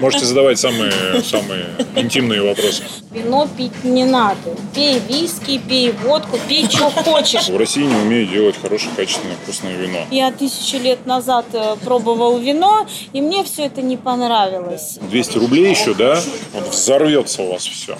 [0.00, 2.84] Можете задавать самые, самые интимные вопросы.
[3.10, 4.56] Вино пить не надо.
[4.74, 7.48] Пей виски, пей водку, пей, что хочешь.
[7.48, 9.98] В России не умеют делать хорошее, качественное, вкусное вино.
[10.10, 14.98] Я тысячу лет назад э, пробовал вино, и мне все это не понравилось.
[15.02, 16.18] 200 рублей еще, да?
[16.54, 17.98] Вот взорвется у вас все.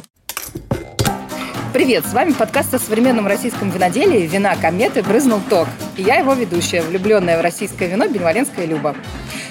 [1.73, 5.03] Привет, с вами подкаст о современном российском виноделии «Вина кометы.
[5.03, 5.69] Брызнул ток».
[5.97, 8.97] И я его ведущая, влюбленная в российское вино Бенваленская Люба.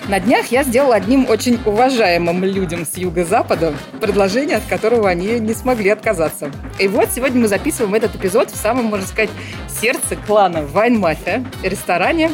[0.10, 5.54] На днях я сделала одним очень уважаемым людям с юго-запада предложение, от которого они не
[5.54, 6.52] смогли отказаться.
[6.80, 9.30] И вот сегодня мы записываем этот эпизод в самом, можно сказать,
[9.70, 12.32] сердце клана Вайн Мафия, ресторане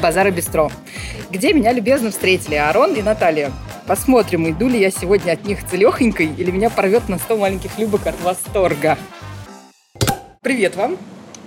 [0.00, 0.70] Базара Бистро,
[1.28, 3.50] где меня любезно встретили Арон и Наталья.
[3.88, 8.06] Посмотрим, иду ли я сегодня от них целехонькой или меня порвет на 100 маленьких любок
[8.06, 8.96] от восторга.
[10.40, 10.96] Привет вам.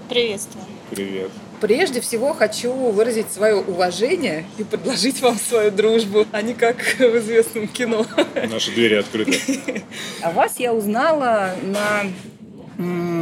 [0.09, 0.65] Приветствую.
[0.89, 1.31] Привет.
[1.61, 7.17] Прежде всего хочу выразить свое уважение и предложить вам свою дружбу, а не как в
[7.17, 8.05] известном кино.
[8.49, 9.83] Наши двери открыты.
[10.21, 12.03] А вас я узнала на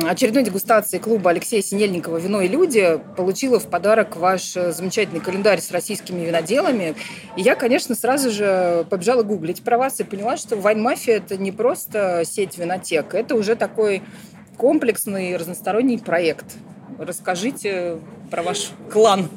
[0.09, 5.61] очередной дегустации клуба Алексея Синельникова «Вино и люди» получила в подарок ваш э, замечательный календарь
[5.61, 6.95] с российскими виноделами.
[7.38, 11.38] И я, конечно, сразу же побежала гуглить про вас и поняла, что «Вайн Мафия»— это
[11.38, 14.02] не просто сеть винотек, это уже такой
[14.58, 16.45] комплексный разносторонний проект.
[16.99, 17.99] Расскажите
[18.30, 19.30] про ваш клан.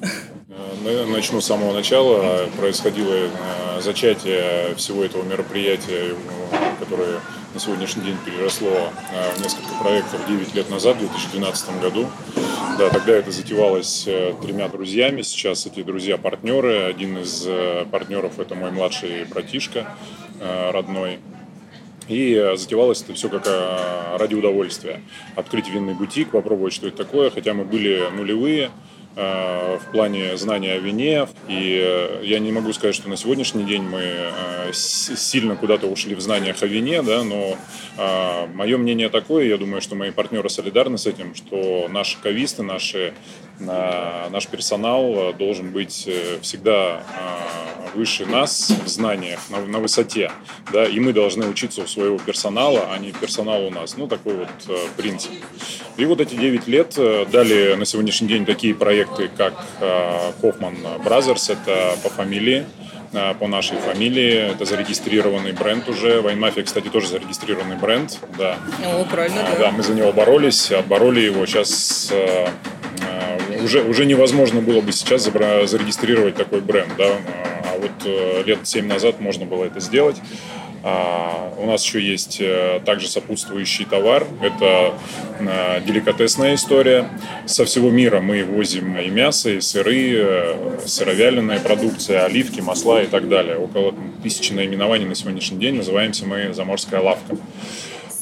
[1.09, 2.47] Начну с самого начала.
[2.57, 6.15] Происходило э, зачатие всего этого мероприятия,
[6.79, 7.21] которое
[7.55, 12.07] на сегодняшний день переросло э, в несколько проектов 9 лет назад, в 2012 году.
[12.79, 15.23] Да, тогда это затевалось э, тремя друзьями.
[15.23, 16.85] Сейчас эти друзья партнеры.
[16.85, 17.47] Один из
[17.91, 19.87] партнеров это мой младший братишка
[20.41, 21.19] родной.
[22.09, 23.47] И затевалось это все как
[24.19, 25.01] ради удовольствия.
[25.35, 27.31] Открыть винный бутик, попробовать, что это такое.
[27.31, 28.71] Хотя мы были нулевые,
[29.19, 31.27] Э, в плане знания о вине.
[31.49, 36.15] И э, я не могу сказать, что на сегодняшний день мы э, сильно куда-то ушли
[36.15, 37.57] в знаниях о вине, да, но
[37.97, 43.15] мое мнение такое, я думаю, что мои партнеры солидарны с этим, что наши кависты, наши,
[43.59, 46.09] наш персонал должен быть
[46.43, 47.03] всегда
[47.97, 50.31] выше нас в знаниях, на, на высоте,
[50.73, 53.97] да, и мы должны учиться у своего персонала, а не персонал у нас.
[53.97, 55.33] Ну, такой вот э, принцип.
[55.97, 61.03] И вот эти 9 лет э, дали на сегодняшний день такие проекты, как э, Hoffman
[61.03, 62.86] Brothers, это по фамилии, э,
[63.39, 64.53] по нашей фамилии.
[64.53, 66.21] Это зарегистрированный бренд уже.
[66.21, 68.19] Вайнмафия, кстати, тоже зарегистрированный бренд.
[68.39, 68.57] Да.
[68.85, 69.59] О, правильно, да.
[69.59, 71.47] Да, мы за него боролись, отбороли его.
[71.47, 72.49] Сейчас э,
[73.01, 76.93] э, уже, уже невозможно было бы сейчас зарегистрировать такой бренд.
[76.97, 77.17] Да?
[77.65, 80.17] А вот э, лет 7 назад можно было это сделать.
[80.89, 84.25] А, у нас еще есть э, также сопутствующий товар.
[84.41, 84.95] Это
[85.41, 87.09] э, деликатесная история.
[87.45, 93.29] Со всего мира мы возим и мясо, и сыры, сыровяленая продукция, оливки, масла и так
[93.29, 93.59] далее.
[93.59, 95.75] Около тысячи наименований на сегодняшний день.
[95.75, 97.37] Называемся мы «Заморская лавка».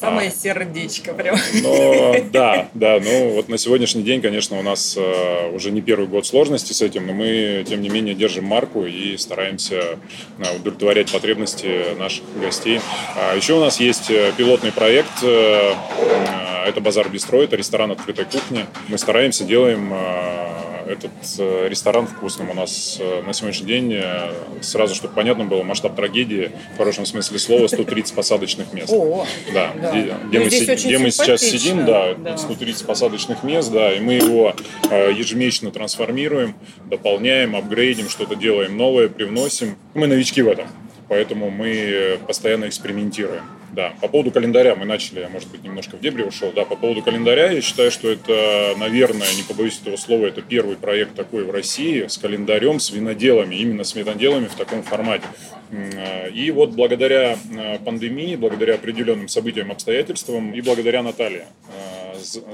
[0.05, 1.37] Самое а, сердечко прям.
[1.63, 6.07] Но, да, да, ну вот на сегодняшний день, конечно, у нас э, уже не первый
[6.07, 9.99] год сложности с этим, но мы, тем не менее, держим марку и стараемся
[10.39, 12.81] э, удовлетворять потребности наших гостей.
[13.17, 17.91] А еще у нас есть э, пилотный проект, э, э, это «Базар Бистро», это ресторан
[17.91, 18.67] открытой кухни.
[18.89, 24.33] Мы стараемся, делаем э, этот э, ресторан вкусным у нас э, на сегодняшний день, э,
[24.61, 28.93] сразу, чтобы понятно было, масштаб трагедии, в хорошем смысле слова, 130 посадочных мест.
[28.93, 29.73] О, да.
[29.81, 29.91] да.
[29.91, 34.01] Где, где, ну, мы, где мы сейчас сидим, да, да, 130 посадочных мест, да, и
[34.01, 34.55] мы его
[34.91, 36.55] ежемесячно трансформируем,
[36.87, 39.77] дополняем, апгрейдим, что-то делаем новое, привносим.
[39.95, 40.69] Мы новички в этом,
[41.09, 43.43] поэтому мы постоянно экспериментируем.
[43.75, 46.53] Да, по поводу календаря мы начали, я, может быть, немножко в дебри ушел.
[46.55, 50.77] Да, по поводу календаря я считаю, что это, наверное, не побоюсь этого слова, это первый
[50.77, 55.25] проект такой в России с календарем, с виноделами, именно с виноделами в таком формате.
[56.33, 62.04] И вот благодаря э, пандемии, благодаря определенным событиям, обстоятельствам и благодаря Наталье, э,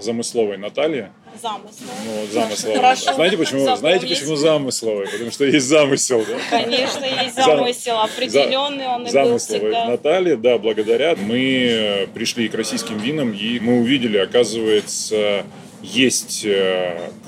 [0.01, 1.13] замысловой Наталье.
[1.41, 1.95] Замысловой.
[2.07, 2.77] Ну, замысловой.
[2.77, 3.15] Хорошо.
[3.15, 3.77] Знаете почему?
[3.77, 5.07] Знаете почему замысловой?
[5.09, 6.39] Потому что есть замысел, да?
[6.51, 12.99] Конечно, есть замысел определенный, он и Замысловой Наталье, да, благодаря мы э, пришли к российским
[12.99, 15.45] винам и мы увидели, оказывается,
[15.83, 16.47] есть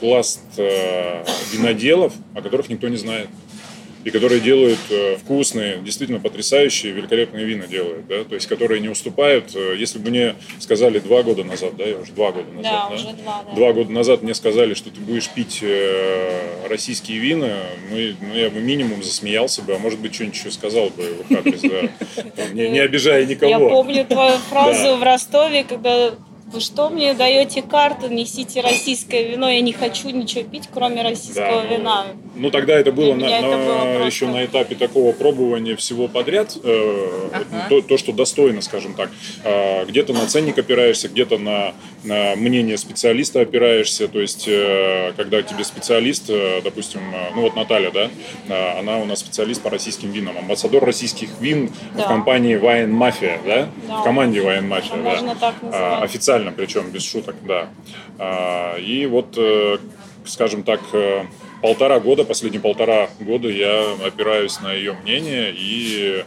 [0.00, 0.40] класс
[1.52, 3.28] виноделов, о которых никто не знает
[4.04, 8.88] и которые делают э, вкусные, действительно потрясающие, великолепные вина делают, да, то есть которые не
[8.88, 9.54] уступают.
[9.54, 12.88] Э, если бы мне сказали два года назад, да, я уже два года назад, да,
[12.88, 13.54] да, уже два, да.
[13.54, 17.58] два года назад мне сказали, что ты будешь пить э, российские вина,
[17.90, 21.30] мы, ну, я бы минимум засмеялся бы, а может быть что-нибудь еще сказал бы в
[21.30, 22.22] их адрес, да,
[22.52, 23.50] не, не обижая никого.
[23.50, 26.12] Я помню твою фразу в Ростове, когда
[26.52, 31.62] вы что мне даете карту, несите российское вино, я не хочу ничего пить, кроме российского
[31.62, 32.06] Да, ну, вина.
[32.34, 36.08] Ну, тогда это было, на, это на- было просто- еще на этапе такого пробования всего
[36.08, 36.56] подряд.
[36.62, 37.66] э, Ага.
[37.68, 39.10] то, то, что достойно, скажем так.
[39.44, 44.08] Э, где-то на ценник опираешься, где-то на, на мнение специалиста опираешься.
[44.08, 48.10] То есть, э, когда тебе специалист, э, допустим, э, ну вот Наталья, да,
[48.48, 52.04] э, она у нас специалист по российским винам, амбассадор российских вин Да.
[52.04, 53.68] в компании Wine Mafia, да?
[53.88, 53.96] Да.
[54.00, 55.10] В команде Wine Mafia, да.
[55.10, 56.02] Можно так А, называть.
[56.04, 57.68] Официально, причем, без шуток, да.
[58.18, 59.78] А, И вот, э,
[60.24, 61.24] скажем так, э,
[61.60, 66.24] полтора года, последние полтора года я опираюсь на ее мнение, и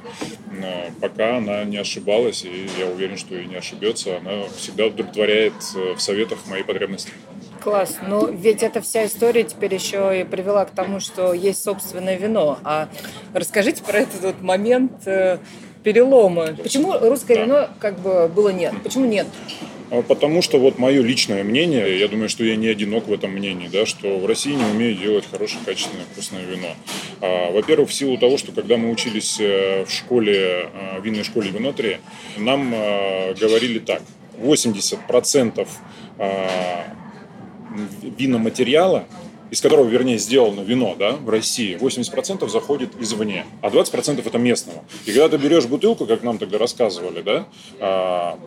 [0.51, 5.53] э, пока она не ошибалась, и я уверен, что и не ошибется, она всегда удовлетворяет
[5.73, 7.11] в советах мои потребности.
[7.61, 7.97] Класс.
[8.07, 12.59] Но ведь эта вся история теперь еще и привела к тому, что есть собственное вино.
[12.63, 12.89] А
[13.33, 15.07] расскажите про этот вот момент
[15.85, 16.47] перелома.
[16.61, 17.43] Почему русское Да.
[17.43, 18.73] вино как бы было нет?
[18.83, 19.27] Почему нет?
[19.91, 23.29] А Потому что вот мое личное мнение, я думаю, что я не одинок в этом
[23.31, 26.69] мнении, да, что в России не умеют делать хорошее, качественное, вкусное вино.
[27.21, 31.51] А, Во-первых, в силу того, что когда мы учились э, в школе, э, винной школе
[31.51, 31.99] винотрии,
[32.37, 34.01] нам э, говорили так,
[34.41, 35.67] 80%
[36.17, 36.47] э,
[38.17, 39.05] виноматериала,
[39.51, 44.83] из которого, вернее, сделано вино да, в России, 80% заходит извне, а 20% это местного.
[45.05, 47.47] И когда ты берешь бутылку, как нам тогда рассказывали, да,
[47.79, 48.39] а,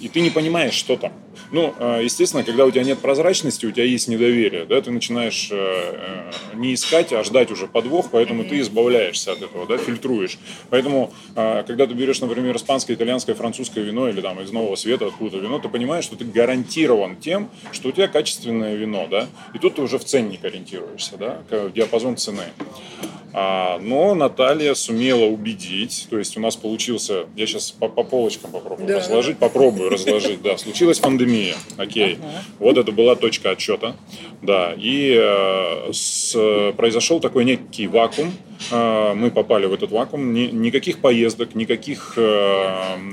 [0.00, 1.12] и ты не понимаешь, что там.
[1.52, 5.48] Ну, а, естественно, когда у тебя нет прозрачности, у тебя есть недоверие, да, ты начинаешь
[5.50, 10.38] э, не искать, а ждать уже подвох, поэтому ты избавляешься от этого, да, фильтруешь.
[10.70, 15.06] Поэтому, а, когда ты берешь, например, испанское, итальянское, французское вино или там из Нового Света
[15.06, 19.58] откуда-то вино, ты понимаешь, что ты гарантирован тем, что у тебя качественное вино, да, и
[19.58, 21.38] тут ты уже в ценник ориентируешься, да,
[21.74, 22.44] диапазон цены.
[23.38, 28.50] А, но Наталья сумела убедить, то есть у нас получился, я сейчас по, по полочкам
[28.50, 28.98] попробую Да.
[28.98, 32.18] разложить, попробую разложить, да, случилась пандемия, окей,
[32.58, 33.94] вот это была точка отчета,
[34.40, 38.32] да, и э, с- произошел такой некий вакуум,
[38.70, 42.20] Э, мы попали в этот вакуум, Ни- никаких поездок, никаких э,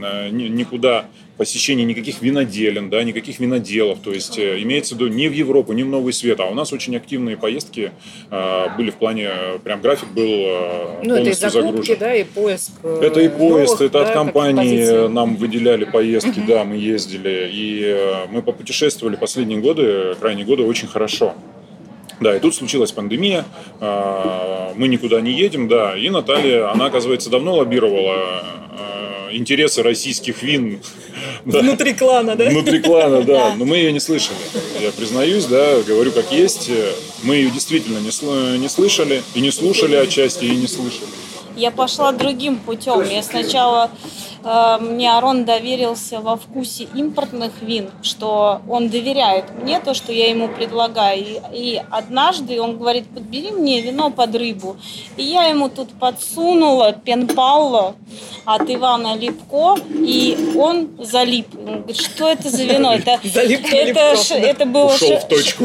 [0.01, 1.07] э, ни- никуда
[1.37, 5.73] посещений никаких виноделен, да, никаких виноделов, то есть э, имеется в виду не в Европу,
[5.73, 7.91] не в Новый Свет, а у нас очень активные поездки
[8.29, 11.97] э, были в плане, э, прям график был э, Ну, это и полностью закупки, загружен.
[11.99, 12.71] да, и поиск.
[12.83, 17.49] э, Это и поезд, новых, это да, от компании нам выделяли поездки, да, мы ездили.
[17.51, 21.33] И э, мы попутешествовали последние годы, крайние годы очень хорошо.
[22.19, 23.43] Да, и тут случилась пандемия,
[23.81, 28.43] мы никуда не едем, да, и Наталья, она, оказывается, давно лоббировала
[29.35, 30.81] интересы российских вин.
[31.45, 31.59] Да.
[31.59, 32.49] Внутри клана, да?
[32.49, 33.55] Внутри клана, да.
[33.55, 34.37] Но мы ее не слышали.
[34.81, 36.69] Я признаюсь, да, говорю как есть.
[37.23, 41.07] Мы ее действительно не, не слышали, и не слушали отчасти, и не слышали.
[41.55, 43.03] Я пошла другим путем.
[43.09, 43.91] Я сначала
[44.79, 50.47] мне Арон доверился во вкусе импортных вин, что он доверяет мне то, что я ему
[50.47, 51.23] предлагаю.
[51.23, 54.77] И, и однажды он говорит, подбери мне вино под рыбу.
[55.17, 57.95] И я ему тут подсунула пенпауло
[58.45, 61.47] от Ивана Липко, и он залип.
[61.55, 62.93] Он говорит, что это за вино?
[63.03, 64.89] Это, это, это было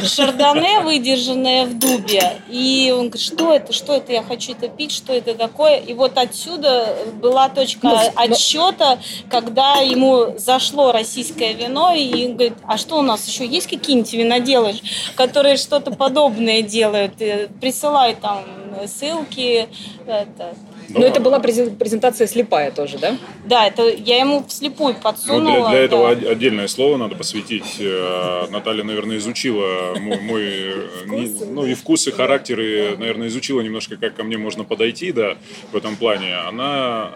[0.06, 2.36] шардоне, выдержанное в дубе.
[2.48, 5.76] И он говорит, что это, что это, я хочу это пить, что это такое.
[5.78, 7.96] И вот отсюда была точка Ну,
[8.68, 8.98] отсчета,
[9.28, 14.74] когда ему зашло российское вино, и говорит, а что у нас еще есть какие-нибудь виноделы,
[15.16, 17.20] которые что-то подобное делают?
[17.20, 18.44] Э, Присылай там
[18.86, 19.68] ссылки.
[20.06, 20.54] Это.
[20.88, 23.16] Но это была презен- презентация слепая тоже, да?
[23.44, 25.68] Да, это я ему вслепую Ну, подсунула.
[25.68, 26.30] для, для этого да.
[26.30, 27.76] отдельное слово надо посвятить.
[27.78, 33.28] Э, Наталья, наверное, изучила мой, мой, э, не- ну и вкус, и характер, и, наверное,
[33.28, 35.36] изучила немножко, как ко мне можно подойти, да,
[35.72, 36.34] в этом плане.
[36.36, 37.12] Она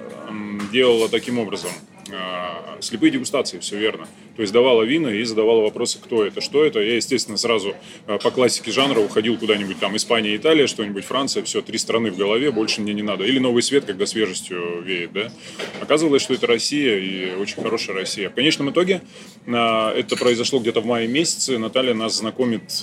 [0.72, 1.70] делала таким образом
[2.12, 4.06] э, слепые дегустации, все верно.
[4.36, 6.80] То есть давала вина и задавала вопросы, кто это, что это.
[6.80, 7.74] Я, естественно, сразу
[8.06, 12.16] э, по классике жанра уходил куда-нибудь там Испания, Италия, что-нибудь Франция, все, три страны в
[12.16, 13.24] голове, больше мне не надо.
[13.24, 15.32] Или Новый Свет, когда свежестью веет, да.
[15.80, 18.30] Оказывалось, что это Россия и очень хорошая Россия.
[18.30, 19.02] В конечном итоге
[19.46, 21.58] э, это произошло где-то в мае месяце.
[21.58, 22.82] Наталья нас знакомит,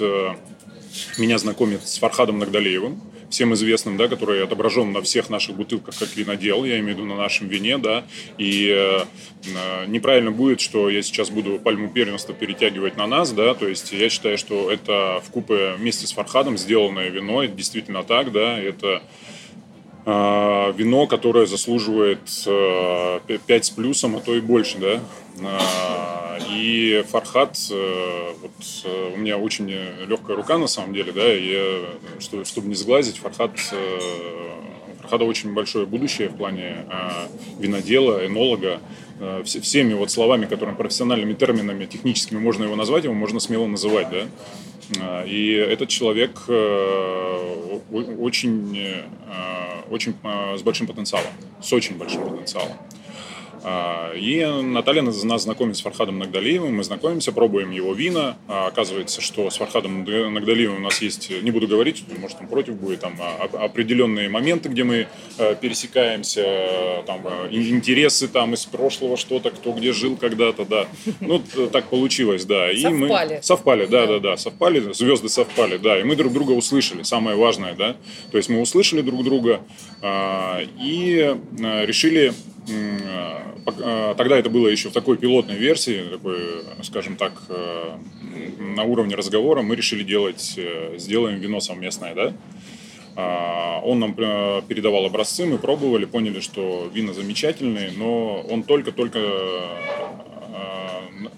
[1.17, 6.15] меня знакомит с Фархадом Нагдалеевым, всем известным, да, который отображен на всех наших бутылках как
[6.15, 8.03] винодел, я имею в виду на нашем вине, да,
[8.37, 13.67] и э, неправильно будет, что я сейчас буду пальму первенства перетягивать на нас, да, то
[13.67, 18.31] есть я считаю, что это в купе вместе с Фархадом сделанное вино, это действительно так,
[18.31, 19.03] да, это
[20.05, 24.99] э, вино, которое заслуживает э, 5 с плюсом, а то и больше, да.
[25.41, 26.19] Э,
[26.51, 28.51] И Фархат, э, вот
[28.85, 29.69] э, у меня очень
[30.07, 31.83] легкая рука на самом деле, да, и
[32.19, 33.99] чтобы не сглазить, Фархат, э,
[35.01, 37.27] Фархада очень большое будущее в плане э,
[37.59, 38.79] винодела, энолога,
[39.43, 44.27] всеми вот словами, которыми профессиональными терминами, техническими можно его назвать, его можно смело называть, да.
[45.01, 46.39] А, и этот человек
[47.91, 49.03] очень,
[49.91, 50.15] очень
[50.57, 51.31] с большим потенциалом,
[51.61, 52.77] с очень большим потенциалом.
[53.63, 58.37] А, и Наталья нас знакомит с Фархадом Нагдалиевым, мы знакомимся, пробуем его вина.
[58.47, 62.75] А, оказывается, что с Фархадом Нагдалиевым у нас есть, не буду говорить, может он против
[62.75, 65.07] будет, там а, определенные моменты, где мы
[65.61, 70.87] пересекаемся, там интересы там из прошлого что-то, кто где жил когда-то, да.
[71.19, 71.39] Ну,
[71.71, 72.71] так получилось, да.
[72.71, 73.35] И совпали.
[73.35, 75.99] Мы, совпали, да, да, да, совпали, звезды совпали, да.
[75.99, 77.95] И мы друг друга услышали, самое важное, да.
[78.31, 79.61] То есть мы услышали друг друга
[80.01, 82.33] и решили Э,
[84.17, 86.39] тогда это было еще в такой пилотной версии, такой,
[86.83, 87.97] скажем так, э,
[88.59, 92.33] на уровне разговора мы решили делать, э, сделаем вино совместное, да.
[93.15, 99.19] А, он нам передавал образцы, мы пробовали, поняли, что вина замечательные, но он только-только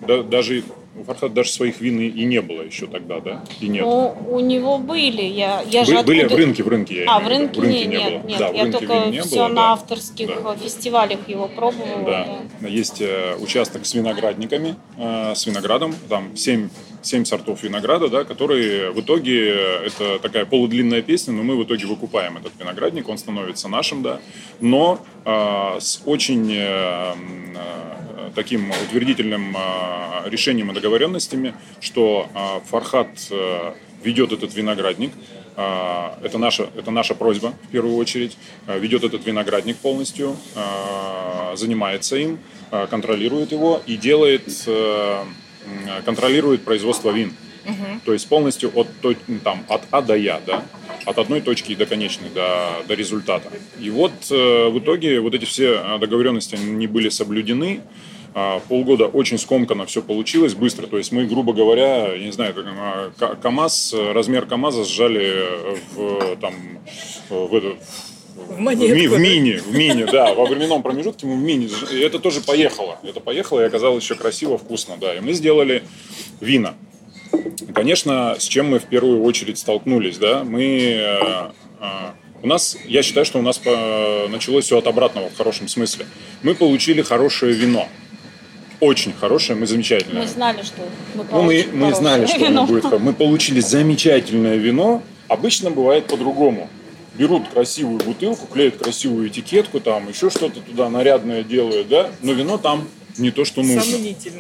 [0.08, 0.64] даже
[0.96, 3.44] у Фархада даже своих вин и не было еще тогда, да?
[3.62, 3.84] И нет.
[3.84, 5.22] Ну, у него были.
[5.22, 6.36] Я, я же были откуда...
[6.36, 8.28] в рынке, в рынке я А, в рынке, в рынке не, нет, было.
[8.28, 8.40] нет.
[8.40, 9.72] Да, я только не все было, на да.
[9.72, 10.56] авторских да.
[10.56, 12.04] фестивалях его пробовала.
[12.06, 12.40] Да.
[12.60, 12.68] да.
[12.68, 16.70] Есть э, участок с виноградниками, э, с виноградом, там 7
[17.04, 21.64] семь сортов винограда, да, которые в итоге, э, это такая полудлинная песня, но мы в
[21.64, 24.20] итоге выкупаем этот виноградник, он становится нашим, да,
[24.60, 27.14] но э, с очень э,
[28.36, 33.74] таким утвердительным а, решением договоренностями, что а, Фархат э,
[34.04, 35.12] ведет этот виноградник.
[35.56, 38.38] А, это наша, это наша просьба, в первую очередь.
[38.68, 40.36] Ведет этот виноградник полностью,
[41.56, 42.40] занимается им,
[42.90, 45.24] контролирует его и делает, э,
[46.06, 47.36] контролирует производство вин.
[47.66, 48.02] Угу.
[48.06, 48.88] То есть полностью от,
[49.44, 50.64] там, от А до Я, да?
[51.06, 53.50] от одной точки до конечной, до, до результата.
[53.80, 57.82] И вот э, в итоге вот эти все договоренности не были соблюдены.
[58.34, 60.88] А, полгода очень скомканно все получилось, быстро.
[60.88, 62.56] То есть мы, грубо говоря, я не знаю,
[63.42, 65.46] КАМАЗ, размер КАМАЗа сжали
[65.94, 66.54] в, там,
[67.30, 67.76] в, это,
[68.36, 71.70] в, монетку, в, в мини, в мини, да, во временном промежутке мы в мини.
[71.92, 73.00] И это тоже поехало.
[73.04, 75.14] Это поехало и оказалось еще красиво, вкусно, да.
[75.14, 75.84] И мы сделали
[76.40, 76.76] вина.
[77.74, 81.52] Конечно, с чем мы в первую очередь столкнулись, да, мы э,
[82.44, 83.62] у нас, я считаю, что у нас
[84.30, 86.06] началось все от обратного в хорошем смысле.
[86.44, 87.88] Мы получили хорошее вино
[88.82, 90.24] очень хорошее, мы замечательное.
[90.24, 90.82] Мы знали, что
[91.16, 92.66] мы ну, мы, мы знали, что вино.
[92.66, 93.00] будет.
[93.00, 95.04] Мы получили замечательное вино.
[95.28, 96.68] Обычно бывает по-другому.
[97.14, 102.58] Берут красивую бутылку, клеят красивую этикетку, там еще что-то туда нарядное делают, да, но вино
[102.58, 103.98] там не то, что нужно.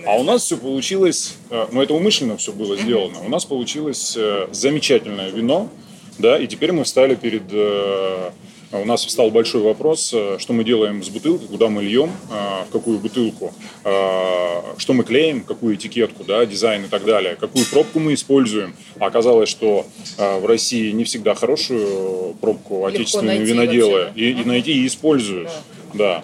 [0.07, 3.19] А у нас все получилось, э, ну это умышленно все было сделано.
[3.23, 5.69] У нас получилось э, замечательное вино,
[6.17, 8.31] да, и теперь мы встали перед э,
[8.71, 12.63] у нас встал большой вопрос, э, что мы делаем с бутылкой, куда мы льем, э,
[12.67, 17.65] в какую бутылку, э, что мы клеим, какую этикетку, да, дизайн и так далее, какую
[17.65, 18.73] пробку мы используем.
[18.99, 19.85] А оказалось, что
[20.17, 25.49] в России не всегда хорошую пробку отечественные виноделы и, и найти и используют.
[25.93, 26.23] Да.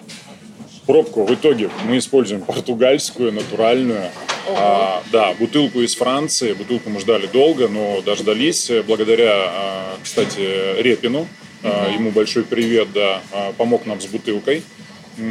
[0.86, 4.10] Пробку в итоге мы используем португальскую, натуральную.
[4.56, 6.54] А, да, бутылку из Франции.
[6.54, 11.26] Бутылку мы ждали долго, но дождались благодаря, кстати, Репину
[11.62, 11.94] Uh-huh.
[11.94, 13.20] Ему большой привет, да.
[13.32, 14.62] А, помог нам с бутылкой.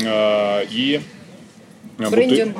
[0.05, 1.01] А, и
[1.97, 2.57] Брендинг.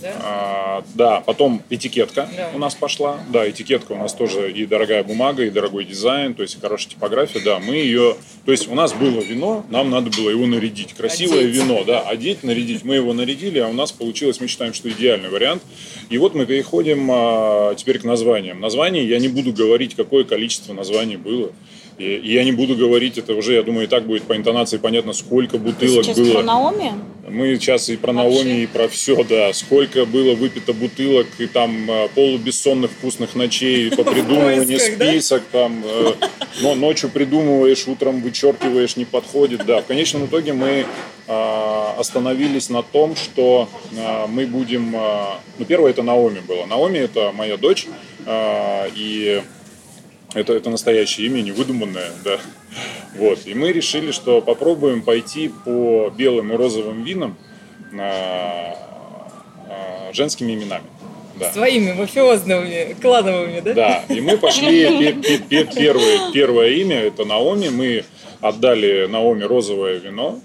[0.00, 0.12] Да?
[0.22, 2.50] А, да, потом этикетка да.
[2.54, 3.18] у нас пошла.
[3.30, 7.40] Да, этикетка у нас тоже и дорогая бумага, и дорогой дизайн, то есть хорошая типография.
[7.40, 8.16] Да, мы ее...
[8.44, 10.94] То есть у нас было вино, нам надо было его нарядить.
[10.94, 11.56] Красивое одеть.
[11.56, 12.84] вино, да, одеть, нарядить.
[12.84, 15.62] Мы его нарядили, а у нас получилось, мы считаем, что идеальный вариант.
[16.10, 18.60] И вот мы переходим а, теперь к названиям.
[18.60, 21.50] Название я не буду говорить, какое количество названий было.
[21.98, 25.12] И, я не буду говорить, это уже, я думаю, и так будет по интонации понятно,
[25.12, 26.34] сколько бутылок Ты было.
[26.34, 26.92] про Наоми?
[27.28, 28.30] Мы сейчас и про Вообще?
[28.30, 29.52] Наоми, и про все, да.
[29.52, 36.12] Сколько было выпито бутылок, и там э, полубессонных вкусных ночей, по придумыванию список, там, э,
[36.62, 39.82] но ночью придумываешь, утром вычеркиваешь, не подходит, да.
[39.82, 40.86] В конечном итоге мы
[41.26, 43.68] э, остановились на том, что
[44.28, 44.94] мы будем...
[45.58, 46.64] Ну, первое это Наоми было.
[46.66, 47.86] Наоми это моя дочь,
[48.24, 49.42] и
[50.34, 52.38] это, это настоящее имя, не выдуманное, да.
[53.16, 53.46] Вот.
[53.46, 57.36] И мы решили, что попробуем пойти по белым и розовым винам
[57.98, 58.76] а,
[59.68, 60.84] а, женскими именами.
[61.36, 61.52] Да.
[61.52, 63.74] Своими мафиозными, клановыми, да?
[63.74, 65.14] Да, и мы пошли,
[65.48, 68.04] первое, первое имя, это Наоми, мы
[68.40, 70.40] отдали Наоми розовое вино,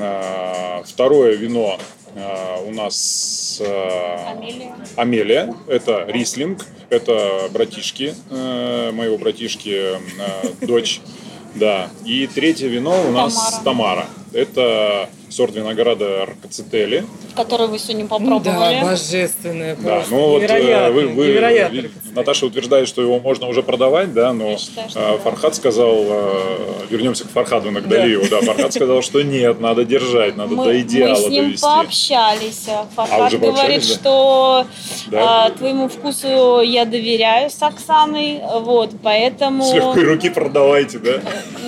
[0.00, 1.78] а, второе вино
[2.16, 4.74] у нас Амелия.
[4.96, 11.00] Амелия, это Рислинг, это братишки, э, моего братишки, э, дочь.
[11.56, 11.88] Да.
[12.04, 13.64] И третье вино у нас Тамара.
[13.64, 14.06] Тамара.
[14.34, 17.06] Это сорт винограда Аркацетели.
[17.36, 18.80] Который вы сегодня попробовали.
[18.80, 20.14] Да, божественное Да, просто.
[20.14, 21.82] ну вот э, невероятно, вы, вы- невероятно.
[22.14, 25.18] Наташа утверждает, что его можно уже продавать, да, но Я считаю, что э, да.
[25.18, 26.56] Фархад сказал, э,
[26.90, 30.80] вернемся к Фархаду Нагдалиеву, да, Фархад сказал, что нет, надо держать, надо мы, до мы
[30.80, 31.62] идеала с ним довести.
[31.62, 32.66] пообщались.
[32.94, 33.94] Фархад уже говорит, да?
[33.94, 34.66] что
[35.08, 35.46] Да?
[35.46, 39.64] а, твоему вкусу я доверяю с Оксаной, вот, поэтому...
[39.64, 41.20] С легкой руки продавайте, да?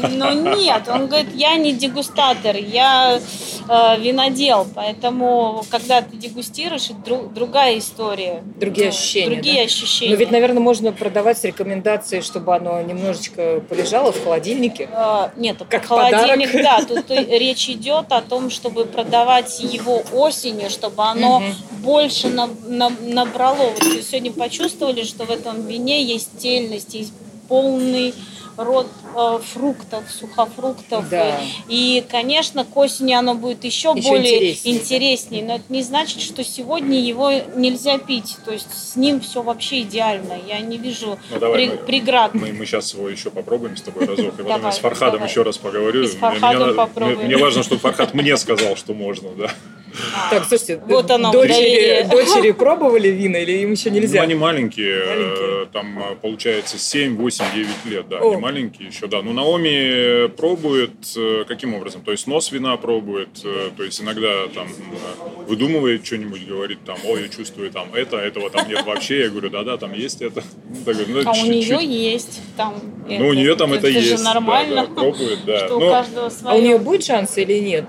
[0.08, 3.20] Ну нет, он говорит, я не дегустатор, я
[3.68, 8.42] э, винодел, поэтому когда ты дегустируешь, это дру- другая история.
[8.56, 9.62] Другие Ну, ощущения, Другие да?
[9.64, 10.10] ощущения.
[10.12, 14.88] Но ведь, наверное, можно продавать с рекомендацией, чтобы оно немножечко полежало в холодильнике.
[14.92, 16.86] Э, Нет, Как холодильник, подарок.
[16.88, 21.42] да, тут речь идет о том, чтобы продавать его осенью, чтобы оно
[21.82, 23.70] больше на- на- набрало.
[23.70, 27.12] Вот вы сегодня почувствовали, что в этом вине есть тельность, есть
[27.48, 28.12] полный
[28.58, 31.08] рот э, фруктов, сухофруктов.
[31.08, 31.38] Да.
[31.68, 34.76] И, конечно, к осени оно будет еще, Еще более интереснее.
[34.76, 35.44] интереснее.
[35.44, 38.36] Но это не значит, что сегодня его нельзя пить.
[38.44, 40.34] То есть с ним все вообще идеально.
[40.46, 42.34] Я не вижу Ну, давай при- мы- преград.
[42.34, 45.28] Мы, мы сейчас его еще попробуем с тобой разок, и потом я с Фархадом давай.
[45.28, 46.02] еще раз поговорю.
[46.02, 47.18] И с Мне- Фархадом мне, попробуем.
[47.18, 49.50] мне- мне важно, чтобы Фархад мне сказал, что можно, да.
[50.30, 54.18] Так, слушайте, Вот оно, дочери, дочери пробовали вина или им еще нельзя?
[54.18, 55.62] Ну, они маленькие, Маленькие.
[55.64, 58.32] э, там э, получается 7, 8, 9 лет, да, О.
[58.32, 59.22] они маленькие еще, да.
[59.22, 62.02] Ну, Наоми пробует, э, каким образом?
[62.02, 63.28] То есть нос вина пробует,
[63.76, 64.68] то есть иногда там
[65.46, 69.20] выдумывает что-нибудь, говорит там, ой, я чувствую там это, этого там нет вообще.
[69.20, 70.42] Я говорю, да-да, там есть это.
[70.68, 71.48] Ну, так ну, А у чуть-чуть.
[71.80, 72.74] нее есть там.
[73.08, 74.22] Ну, у нее там это, же есть.
[74.22, 74.86] да, нормально.
[74.86, 75.66] да, пробует, да.
[75.66, 76.54] Что у Ну, каждого свое.
[76.54, 77.86] А у нее будет шанс или нет?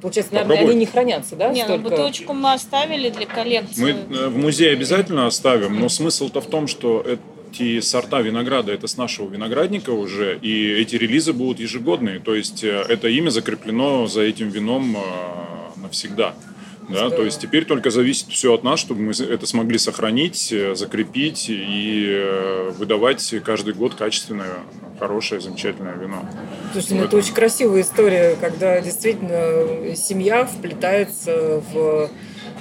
[0.00, 0.86] Получается, наверное, они не
[1.26, 1.52] хранятся, да?
[1.52, 1.82] Не, ну столько?
[1.82, 3.82] бутылочку мы оставили для коллекции.
[3.82, 7.04] Мы э, в музее обязательно оставим, но смысл-то в том, что
[7.52, 12.20] эти сорта винограда это с нашего виноградника уже, и эти релизы будут ежегодные.
[12.20, 16.34] То есть э, это имя закреплено за этим вином э, навсегда.
[16.88, 20.74] Да, то есть теперь только зависит все от нас, чтобы мы это смогли сохранить, э,
[20.74, 24.58] закрепить и э, выдавать каждый год качественное,
[24.98, 26.28] хорошее, замечательное вино.
[26.72, 32.10] Слушайте, ну это очень красивая история, когда действительно семья вплетается в...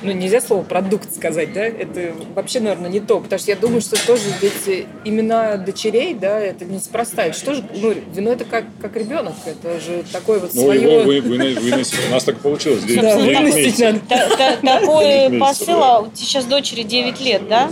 [0.06, 1.64] Ну, нельзя слово продукт сказать, да?
[1.66, 3.20] Это вообще, наверное, не то.
[3.20, 7.24] Потому что я думаю, что тоже ведь имена дочерей, да, это неспроста.
[7.26, 9.34] Это что же, ну, вино это как, как ребенок.
[9.46, 10.82] Это же такое вот Ну, свое...
[10.82, 12.00] его вы, выно- выносить.
[12.08, 12.84] У нас так и получилось.
[12.84, 13.86] девять- Да, девять выносить месяцев.
[14.10, 14.30] надо.
[14.30, 15.98] Та- та- Такой посыл, да.
[15.98, 17.70] а сейчас дочери 9 лет, да?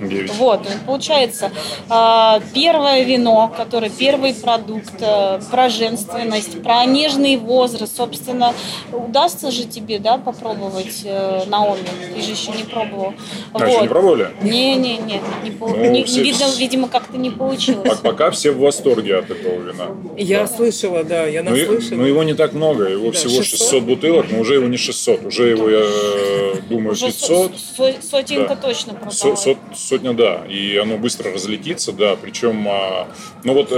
[0.00, 0.32] Девять.
[0.34, 1.50] Вот, и получается,
[1.88, 8.54] а, первое вино, которое первый продукт, э, про женственность, про нежный возраст, собственно,
[8.92, 11.80] удастся же тебе, да, попробовать э, Наоми?
[12.14, 13.14] Ты же еще не пробовал.
[13.52, 14.28] А, еще не пробовали?
[14.42, 17.88] Не-не-не, не, по- Ну, не- все- видно, видимо, как-то не получилось.
[17.88, 19.86] Пок- Пока все в восторге от этого вина.
[20.16, 22.02] Я слышала, да, я Но, и- наслышана.
[22.02, 23.58] но его не так много, его Да, всего 600.
[23.58, 27.52] 600 бутылок, но уже его не 600, уже его, я э, думаю, Уже 500.
[27.56, 28.68] со- со- сотенка Да.
[28.68, 29.42] точно Со- продалась.
[29.42, 33.08] сот- сотня, да, и оно быстро разлетится, да, причем, а,
[33.44, 33.74] ну вот э,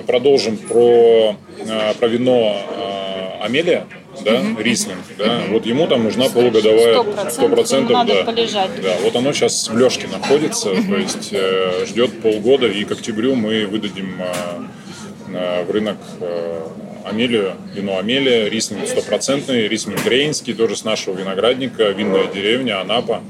[0.00, 1.36] э, продолжим про,
[1.68, 3.86] а, про вино а, Амелия,
[4.24, 8.24] да, Рислинг, да, вот ему там нужна полугодовая, Сто процентов, 100%, ему надо да.
[8.24, 8.70] полежать.
[8.82, 13.34] Да, вот оно сейчас в лёжке находится, то есть э, ждет полгода, и к октябрю
[13.34, 16.60] мы выдадим э, э, в рынок э,
[17.04, 23.22] Амелию, вино Амелия, рислинг стопроцентный, рислинг рейнский, тоже с нашего виноградника, винная деревня, Анапа.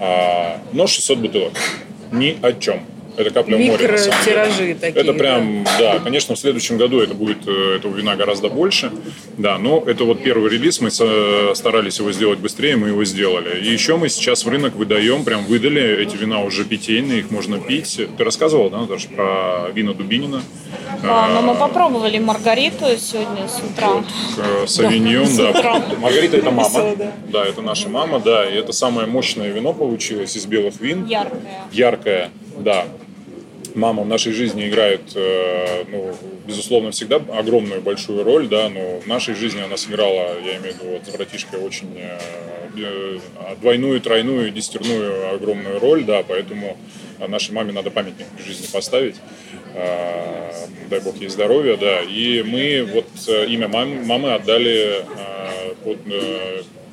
[0.00, 1.52] А, но 600 бутылок.
[2.12, 2.84] Ни о чем.
[3.16, 4.36] Это капля в море, на самом деле.
[4.36, 5.00] Микротиражи такие.
[5.00, 8.90] Это прям, да, конечно, в следующем году это будет э, этого вина гораздо больше,
[9.38, 13.60] да, но это вот первый релиз, мы старались его сделать быстрее, мы его сделали.
[13.60, 17.58] И еще мы сейчас в рынок выдаем, прям выдали, эти вина уже питейные, их можно
[17.58, 18.00] пить.
[18.16, 20.42] Ты рассказывал, да, Наташа, про вина Дубинина?
[21.02, 24.02] А, но мы попробовали Маргариту сегодня с утра.
[24.38, 25.50] Э, Савиньон, да.
[25.50, 25.82] утра.
[25.98, 26.94] Маргарита это мама.
[26.96, 27.12] Да.
[27.28, 28.48] Да, это наша мама, да.
[28.48, 31.06] И это самое мощное вино получилось из белых вин.
[31.06, 31.40] Яркая.
[31.72, 32.86] яркая, да.
[33.74, 36.14] Мама в нашей жизни играет, э, ну,
[36.46, 40.78] безусловно, всегда огромную большую роль, да, но в нашей жизни она сыграла, я имею в
[40.78, 42.18] виду, вот с братишкой очень э,
[42.78, 43.18] э,
[43.60, 46.76] двойную, тройную, десятерную огромную роль, да, поэтому
[47.26, 49.16] нашей маме надо памятник в жизни поставить.
[49.74, 52.00] Дай бог ей здоровья, да.
[52.02, 53.06] И мы вот
[53.48, 55.04] имя мам- мамы отдали
[55.82, 55.98] под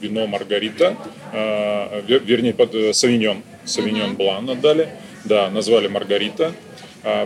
[0.01, 0.97] вино Маргарита,
[1.31, 4.89] вер- вернее, под Савиньон, Савиньон Блан отдали,
[5.25, 6.53] да, назвали Маргарита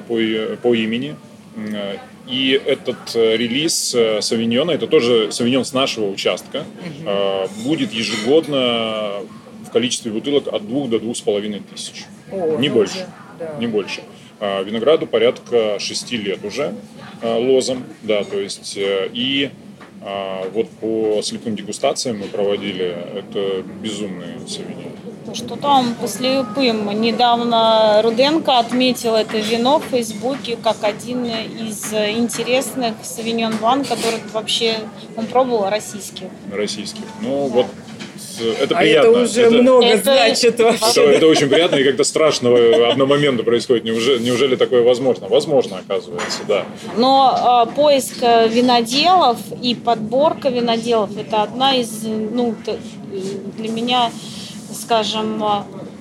[0.07, 1.15] по, и- по имени.
[1.57, 6.63] Э, И этот э, релиз э, Савиньона, это тоже Савиньон с нашего участка,
[7.05, 9.21] э, будет ежегодно
[9.67, 12.05] в количестве бутылок от двух до двух с половиной тысяч.
[12.31, 12.95] О, Не ну больше.
[12.95, 13.05] уже,
[13.39, 13.55] да.
[13.59, 14.01] Не больше.
[14.41, 16.73] Винограду порядка 6 лет уже
[17.23, 19.49] лозом, да, то есть э, и
[20.53, 24.91] вот по слепым дегустациям мы проводили, это безумные савиньоны.
[25.33, 27.01] Что там по слепым?
[27.01, 34.75] Недавно Руденко отметил это вино в Фейсбуке как один из интересных савиньон блан, который вообще
[35.17, 36.27] он пробовал российских.
[36.51, 37.03] Российских.
[37.21, 37.55] Ну да.
[37.55, 37.65] вот
[38.59, 39.09] это а приятно.
[39.09, 41.01] это уже это, много это, значит вообще.
[41.01, 42.49] Это, это очень приятно и как-то страшно
[42.89, 43.83] одномоментно происходит.
[43.83, 45.27] Неужели, неужели такое возможно?
[45.27, 46.65] Возможно, оказывается, да.
[46.97, 52.55] Но э, поиск виноделов и подборка виноделов– это одна из, ну,
[53.57, 54.11] для меня,
[54.75, 55.43] скажем,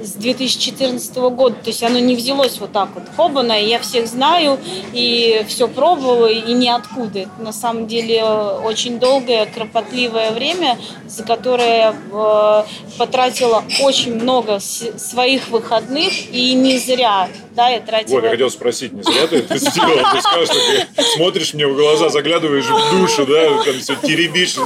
[0.01, 1.57] с 2014 года.
[1.57, 4.59] То есть оно не взялось вот так вот хобана, я всех знаю,
[4.93, 7.21] и все пробовала, и ниоткуда.
[7.21, 12.65] Это на самом деле очень долгое, кропотливое время, за которое э,
[12.99, 17.29] потратила очень много своих выходных, и не зря.
[17.55, 18.17] Да, я тратила...
[18.17, 20.13] Вот, я хотел спросить, не зря ты это сделала?
[20.13, 20.49] Ты скажешь,
[20.97, 24.57] ты смотришь мне в глаза, заглядываешь в душу, да, там все теребишь,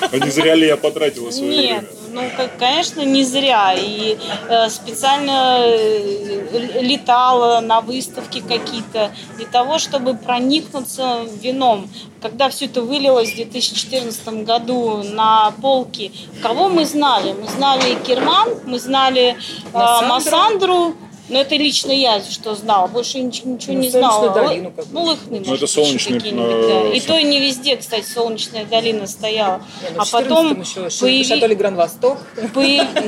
[0.00, 1.88] а не зря ли я потратила свое Нет, время?
[2.18, 3.74] Ну, конечно, не зря.
[3.74, 11.88] И э, специально э, летала на выставки какие-то для того, чтобы проникнуться вином.
[12.20, 17.32] Когда все это вылилось в 2014 году на полки, кого мы знали?
[17.32, 19.36] Мы знали Керман, мы знали
[19.72, 20.94] э, Массандру,
[21.28, 24.30] но это лично я что знала, больше ничего, ничего ну, не знала.
[24.30, 26.88] Долину, как ну, Лыхны, ну, это солнечный, да.
[26.92, 29.62] И то не везде, кстати, солнечная долина стояла.
[29.88, 30.64] Да, а потом
[31.00, 31.24] появи...
[31.24, 32.18] Шатоли Гран Восток.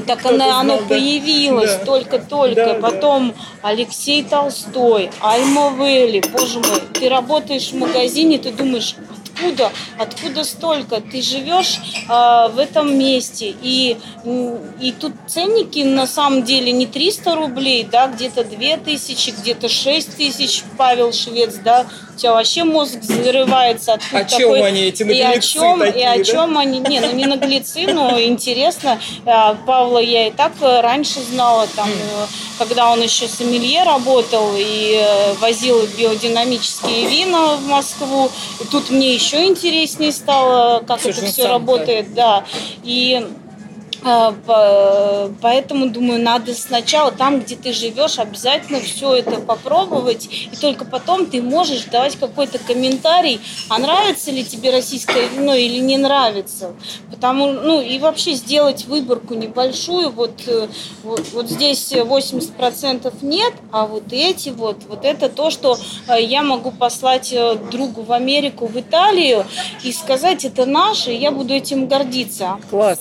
[0.07, 2.79] Так она, оно появилось только-только.
[2.81, 6.23] Потом Алексей Толстой, Альма Вэлли.
[6.33, 8.95] Боже мой, ты работаешь в магазине, ты думаешь,
[9.41, 11.01] откуда, откуда столько?
[11.01, 13.97] Ты живешь э, в этом месте, и,
[14.81, 20.63] и тут ценники на самом деле не 300 рублей, да, где-то 2000, где-то 6 тысяч,
[20.77, 23.99] Павел Швец, да, у тебя вообще мозг взрывается.
[24.13, 26.61] О чем такой, они, эти и о чем, такие, И о чем да?
[26.61, 29.01] они, не, ну не наглецы, но интересно.
[29.25, 31.89] А, Павла я и так раньше знала, там,
[32.59, 38.31] когда он еще сомелье работал и э, возил биодинамические вина в Москву.
[38.61, 42.45] И тут мне еще интереснее стало, как все это все работает, да.
[42.83, 43.27] И
[44.03, 50.29] поэтому, думаю, надо сначала там, где ты живешь, обязательно все это попробовать.
[50.53, 55.79] И только потом ты можешь давать какой-то комментарий, а нравится ли тебе российское вино или
[55.79, 56.73] не нравится.
[57.11, 60.11] Потому, ну, и вообще сделать выборку небольшую.
[60.11, 60.69] Вот, э,
[61.03, 66.43] вот, вот здесь 80% нет, а вот эти вот, вот это то, что э, я
[66.43, 69.45] могу послать э, другу в Америку, в Италию
[69.83, 72.59] и сказать, это наше, и я буду этим гордиться.
[72.71, 73.01] Класс.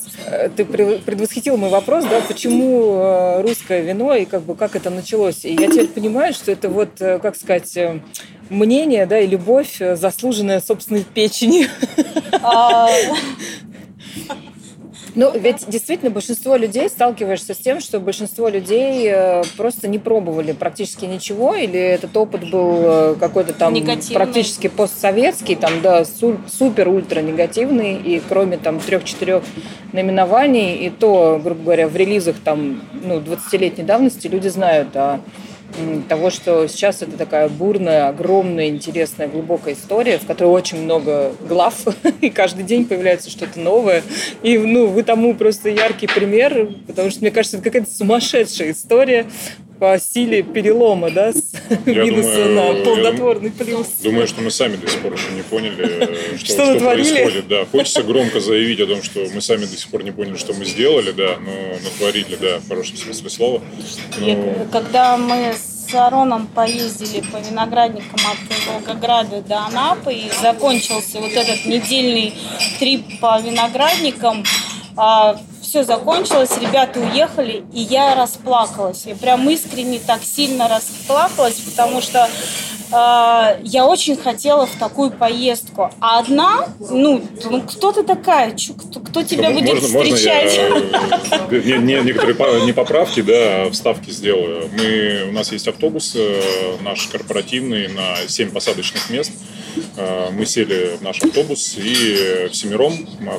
[0.55, 0.65] Ты
[0.97, 5.45] предвосхитил мой вопрос, да, почему э, русское вино и как бы как это началось.
[5.45, 7.99] И я теперь понимаю, что это вот, э, как сказать, э,
[8.49, 11.67] мнение, да, и любовь, заслуженная собственной печени.
[15.19, 19.99] А, ну, ведь действительно большинство людей сталкиваешься с тем, что большинство людей э, просто не
[19.99, 24.15] пробовали практически ничего, или этот опыт был э, какой-то там Негативный.
[24.15, 29.43] практически постсоветский, там, да, супер-ультра негативный, и кроме там трех-четырех
[29.91, 35.19] наименований, и то, грубо говоря, в релизах там, ну, 20-летней давности люди знают о
[36.07, 41.75] того, что сейчас это такая бурная, огромная, интересная, глубокая история, в которой очень много глав,
[42.21, 44.03] и каждый день появляется что-то новое.
[44.43, 49.25] И ну, вы тому просто яркий пример, потому что, мне кажется, это какая-то сумасшедшая история
[49.79, 51.51] по силе перелома, да, с
[51.85, 53.87] я минуса думаю, на плодотворный плюс.
[54.03, 57.47] Думаю, что мы сами до сих пор еще не поняли, что, что, что происходит.
[57.47, 60.53] Да, хочется громко заявить о том, что мы сами до сих пор не поняли, что
[60.53, 63.61] мы сделали, да, но натворили, да, в хорошем смысле слова.
[64.19, 64.67] Но...
[64.71, 71.65] Когда мы с Ароном поездили по виноградникам от Волгограда до Анапы, и закончился вот этот
[71.65, 72.33] недельный
[72.79, 74.43] трип по виноградникам,
[75.61, 79.05] все закончилось, ребята уехали, и я расплакалась.
[79.05, 82.27] Я прям искренне так сильно расплакалась, потому что
[82.91, 85.91] э, я очень хотела в такую поездку.
[85.99, 88.55] А одна, ну, ну кто ты такая?
[88.55, 90.59] Чё, кто, кто тебя можно, будет встречать?
[90.71, 94.69] Можно я, не, не, некоторые не поправки, да, а вставки сделаю.
[94.75, 96.41] Мы, у нас есть автобус э,
[96.81, 99.31] наш корпоративный на 7 посадочных мест.
[99.97, 102.93] Э, мы сели в наш автобус и всемиром,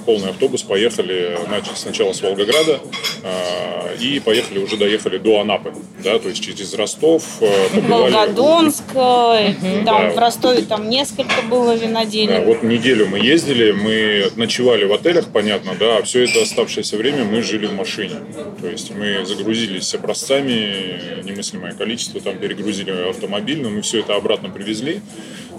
[0.04, 2.80] полный автобус, поехали начали сначала с Волгограда
[3.22, 7.24] э, и поехали, уже доехали до Анапы, да, то есть через Ростов.
[7.40, 8.12] Э, побывали...
[8.12, 10.10] Волгодонск, там да.
[10.10, 12.28] в Ростове там несколько было виноделий.
[12.28, 16.96] Да, вот неделю мы ездили, мы ночевали в отелях, понятно, да, а все это оставшееся
[16.96, 18.16] время мы жили в машине.
[18.60, 24.50] То есть мы загрузились образцами, немыслимое количество, там перегрузили автомобиль, но мы все это обратно
[24.50, 25.00] привезли.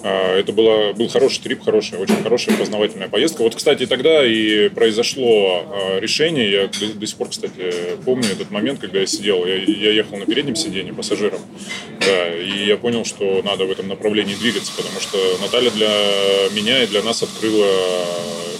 [0.04, 3.42] А, это была, был хороший трип, хорошая, очень хорошая познавательная поездка.
[3.44, 8.52] Вот, кстати, тогда и произошло а, решение, я до, до сих пор, кстати, помню этот
[8.52, 11.42] момент, когда я сидел, я, я ехал на переднем сиденье пассажиром,
[12.00, 15.90] да, и я понял, что надо в этом направлении двигаться, потому что Наталья для
[16.54, 17.68] меня и для нас открыла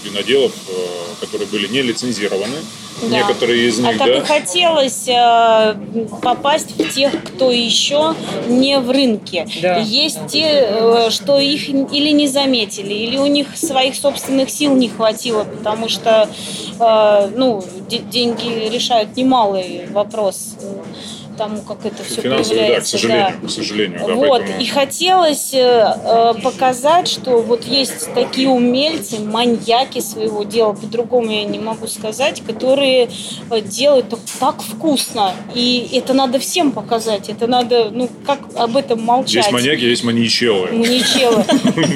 [0.04, 0.72] виноделов, э,
[1.20, 2.56] которые были не лицензированы,
[3.02, 3.08] да.
[3.08, 4.18] некоторые из них, а так да.
[4.18, 5.74] и хотелось э,
[6.20, 8.14] попасть в тех, кто еще
[8.48, 9.46] не в рынке.
[9.60, 9.78] Да.
[9.78, 14.88] Есть те, э, что их или не заметили, или у них своих собственных сил не
[14.88, 16.28] хватило, потому что
[16.78, 20.56] э, ну, деньги решают немалый вопрос
[21.36, 22.92] тому, как это все Финансово, появляется.
[22.92, 23.48] Да, к сожалению, да.
[23.48, 23.98] к сожалению.
[24.06, 24.60] Да, вот, поэтому...
[24.60, 31.58] и хотелось э, показать, что вот есть такие умельцы, маньяки своего дела, по-другому я не
[31.58, 33.10] могу сказать, которые
[33.50, 38.76] э, делают так, так вкусно, и это надо всем показать, это надо, ну, как об
[38.76, 39.34] этом молчать.
[39.34, 40.72] Есть маньяки, есть маньячелы.
[40.72, 41.44] Маньячелы.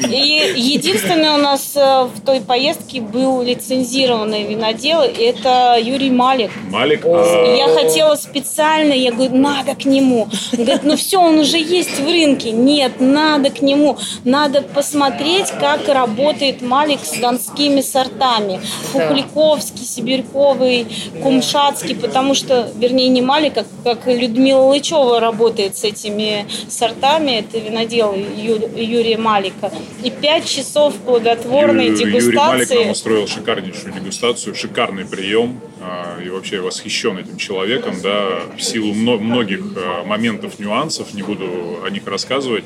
[0.11, 6.51] И единственное у нас э, в той поездке был лицензированный винодел, это Юрий Малик.
[6.71, 7.05] Малик?
[7.05, 10.29] Я хотела специально, я говорю, надо к нему.
[10.53, 12.51] Он говорит, ну все, он уже есть в рынке.
[12.51, 13.99] Нет, надо к нему.
[14.25, 18.61] Надо посмотреть, как работает Малик с донскими сортами.
[18.93, 20.87] Пухляковский, Сибирьковый,
[21.23, 27.33] Кумшатский, потому что, вернее, не Малик, как, как Людмила Лычева работает с этими сортами.
[27.41, 29.71] Это винодел Ю, Юрия Малика.
[30.03, 32.25] И пять часов плодотворной Ю, дегустации.
[32.25, 35.61] Юрий Малик нам устроил шикарнейшую дегустацию, шикарный прием.
[35.89, 41.81] А, и вообще восхищен этим человеком, да, в силу многих а, моментов, нюансов, не буду
[41.85, 42.65] о них рассказывать,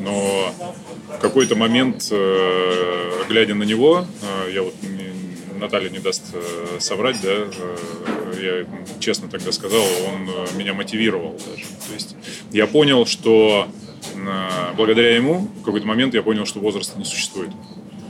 [0.00, 0.50] но
[1.08, 4.06] в какой-то момент, э, глядя на него,
[4.46, 4.74] э, я вот
[5.60, 7.46] Наталья не даст э, соврать, да,
[8.40, 8.66] я
[8.98, 11.64] честно тогда сказал, он меня мотивировал даже.
[11.86, 12.16] То есть
[12.50, 13.68] я понял, что
[14.76, 17.50] благодаря ему в какой-то момент я понял, что возраста не существует.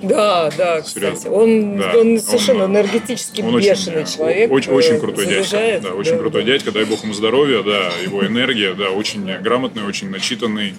[0.03, 1.27] Да, да, кстати.
[1.27, 1.97] Он, да.
[1.97, 4.53] он совершенно он, энергетически он бешеный очень, человек.
[4.53, 5.89] Очень, очень крутой заряжает, дядька.
[5.89, 6.19] Да, очень да.
[6.19, 10.75] крутой дядька, дай бог ему здоровья, да, его энергия, да, очень грамотный, очень начитанный.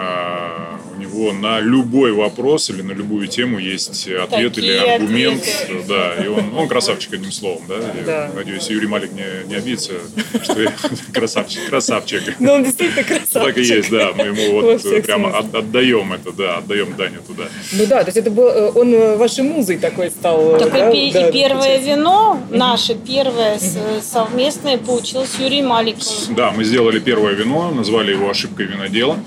[0.00, 5.42] А, у него на любой вопрос или на любую тему есть ответ Такие или аргумент.
[5.42, 5.88] Ответы.
[5.88, 7.62] Да, и он, он красавчик, одним словом.
[7.68, 7.74] Да?
[8.06, 8.30] да.
[8.32, 9.94] надеюсь, Юрий Малик не, не обидится,
[10.40, 10.72] что я
[11.12, 11.68] красавчик.
[11.68, 12.22] Красавчик.
[12.38, 13.32] Но ну, он действительно красавчик.
[13.32, 14.12] Так и есть, да.
[14.14, 17.44] Мы ему вот прямо от, отдаем это, да, отдаем Даню туда.
[17.72, 20.60] Ну да, то есть это был, э, он э, вашей музой такой стал.
[20.60, 20.90] Такой да?
[20.90, 23.58] и да, первое вино, наше первое
[24.00, 26.36] совместное, получилось Юрий Маликом.
[26.36, 29.18] Да, мы сделали первое вино, назвали его «Ошибкой винодела».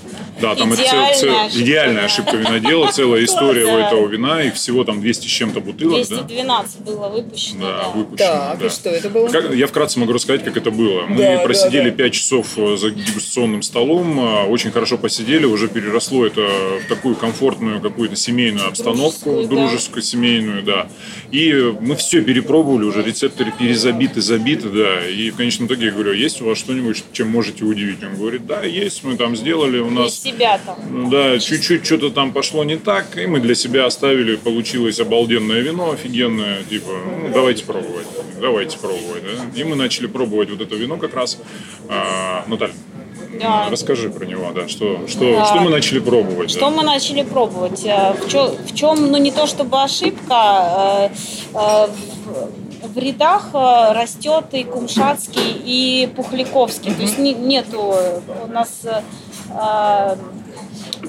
[0.42, 4.50] Да, там идеальная, это цел, ошибка, идеальная ошибка винодела, целая история у этого вина, и
[4.50, 6.06] всего там 200 с чем-то бутылок.
[6.06, 6.84] 212 да?
[6.84, 7.60] было выпущено.
[7.60, 7.88] Да, да.
[7.90, 8.16] выпущено.
[8.16, 8.66] Так, да.
[8.66, 9.28] и что это было?
[9.28, 11.06] Как, я вкратце могу рассказать, как это было.
[11.06, 12.04] Мы да, просидели да, да.
[12.04, 16.40] 5 часов э, за дегустационным столом, э, очень хорошо посидели, уже переросло это
[16.84, 20.08] в такую комфортную какую-то семейную обстановку, дружескую, дружескую да.
[20.08, 20.88] семейную, да.
[21.30, 25.08] И мы все перепробовали, уже рецепторы перезабиты, забиты, да.
[25.08, 28.02] И в конечном итоге я говорю, есть у вас что-нибудь, чем можете удивить?
[28.02, 30.76] Он говорит, да, есть, мы там сделали, у нас себя там.
[30.90, 35.60] Ну да, чуть-чуть что-то там пошло не так, и мы для себя оставили, получилось обалденное
[35.60, 36.92] вино, офигенное, типа,
[37.22, 38.06] ну, давайте пробовать,
[38.40, 39.60] давайте пробовать, да.
[39.60, 41.38] И мы начали пробовать вот это вино как раз.
[41.88, 42.74] А, Наталья,
[43.40, 43.68] да.
[43.70, 45.46] Расскажи про него, да, что, что, да.
[45.46, 46.50] что мы начали пробовать.
[46.50, 46.70] Что да?
[46.70, 47.84] мы начали пробовать?
[47.84, 51.08] Э, в чем, в чем, ну не то чтобы ошибка,
[51.54, 51.86] э, э,
[52.88, 56.90] в рядах растет и Кумшатский, и Пухляковский.
[56.90, 56.96] Mm-hmm.
[56.96, 57.94] То есть не, нету
[58.44, 59.00] у нас э,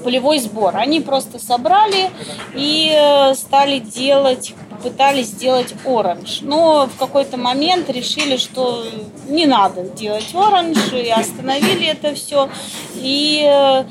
[0.02, 0.76] полевой сбор.
[0.76, 2.10] Они просто собрали
[2.54, 6.40] и э, стали делать, пытались сделать оранж.
[6.42, 8.84] Но в какой-то момент решили, что
[9.28, 12.48] не надо делать оранж, и остановили это все.
[12.96, 13.84] И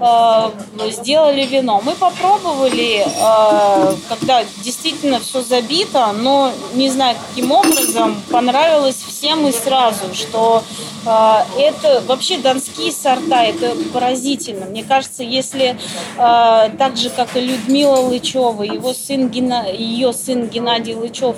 [0.00, 1.80] э, сделали вино.
[1.84, 9.52] Мы попробовали, э, когда действительно все забито, но не знаю каким образом, понравилось всем и
[9.52, 10.62] сразу, что
[11.04, 14.66] э, это вообще донские сорта, это поразительно.
[14.66, 15.78] Мне кажется, если
[16.16, 21.36] так же, как и Людмила Лычева, его сын, ее сын Геннадий Лычев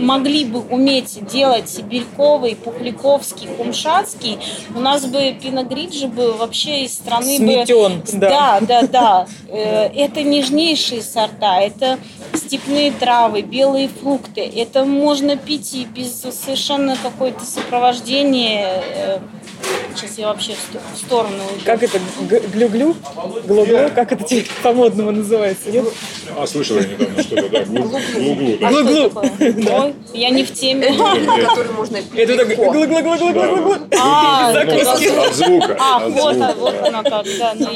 [0.00, 4.38] могли бы уметь делать Сибирьковый, Пухляковский, Кумшатский,
[4.74, 8.18] у нас бы Пиногриджи бы вообще из страны Сметен, бы...
[8.18, 9.26] Да, да, да.
[9.48, 11.98] Э, это нежнейшие сорта, это
[12.34, 14.40] степные травы, белые фрукты.
[14.40, 19.18] Это можно пить и без совершенно какое-то сопровождение э,
[19.98, 20.54] Сейчас я вообще
[20.94, 21.64] в сторону уйду.
[21.64, 21.98] Как это?
[22.52, 22.94] Глю-глю?
[23.46, 23.90] Глу-глу?
[23.92, 24.24] Как это
[24.62, 25.70] по-модному называется?
[25.72, 25.86] Нет?
[26.40, 27.64] А, слышала недавно что-то, да.
[27.64, 28.58] Глу-глу.
[28.62, 29.22] А глу-глу.
[29.40, 30.88] Ой, я не в теме.
[30.88, 33.74] Который можно пить Это так глу-глу-глу-глу-глу.
[33.98, 35.76] А, от звука.
[35.80, 37.54] А, вот, вот оно как, да.
[37.56, 37.68] Ну,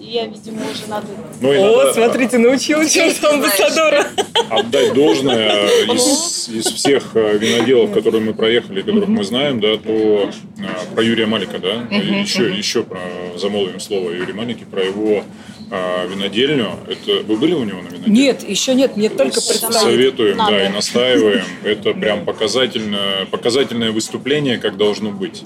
[0.00, 1.06] я, видимо, уже надо...
[1.40, 4.06] Ну, О, смотрите, научил учился амбассадора.
[4.50, 10.30] отдать должное из, всех э, виноделов, которые мы проехали, которых мы знаем, да, то
[10.60, 13.00] а, про Юрия Малика, да, еще, еще про,
[13.36, 15.24] замолвим слово Юрия Малики, про его
[15.70, 16.70] а, винодельню.
[16.88, 18.22] Это, вы были у него на винодельне?
[18.22, 19.74] Нет, еще нет, мне только предстоит.
[19.74, 20.52] Советуем, Надо.
[20.52, 21.44] да, и настаиваем.
[21.64, 25.42] Это прям показательное, показательное выступление, как должно быть.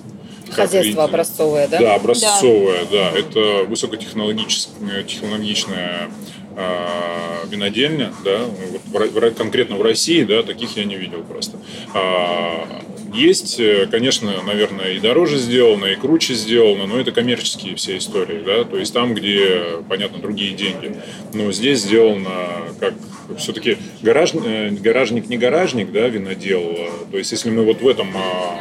[0.51, 1.79] Хозяйство образцовое, да?
[1.79, 3.13] Да, образцовая, да.
[3.13, 6.11] Это высокотехнологическая технологичная
[6.57, 8.41] а, винодельня, да,
[8.73, 11.59] вот в конкретно в России, да, таких я не видел просто.
[11.95, 17.99] А, Есть, э, конечно, наверное, и дороже сделано, и круче сделано, но это коммерческие все
[17.99, 20.97] истории, да, то есть там, где, понятно, другие деньги.
[21.35, 22.31] Но здесь сделано
[22.79, 22.95] как
[23.39, 26.63] все-таки гараж, э, гаражник не гаражник, да, винодел.
[26.63, 28.57] а, То есть если мы вот в этом а,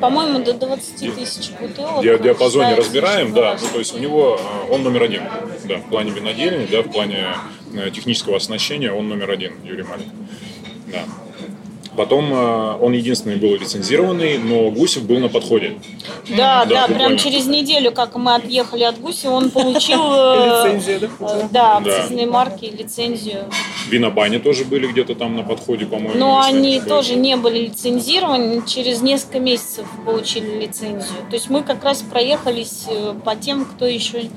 [0.00, 2.02] По-моему, до 20 тысяч бутылок.
[2.02, 5.22] ди- диапазоне разбираем, да, ну, то есть у него э, он номер один,
[5.64, 7.28] да, в плане винодельни, да, в плане
[7.74, 10.06] э, технического оснащения он номер один, Юрий Малик,
[10.92, 11.04] да.
[11.96, 15.78] Потом э, он единственный был лицензированный, но Гусев был на подходе.
[16.28, 21.00] Да, Да, да, прям через неделю, как мы отъехали от Гуси, он получил э, Лицензию,
[21.00, 21.08] да?
[21.20, 23.44] э, да, акцизные марки, лицензию.
[23.88, 26.18] Винобани тоже были где-то там на подходе, по-моему.
[26.18, 31.18] Но они тоже не были лицензированы, через несколько месяцев получили лицензию.
[31.30, 32.86] То есть мы как раз проехались
[33.24, 34.28] по тем, кто еще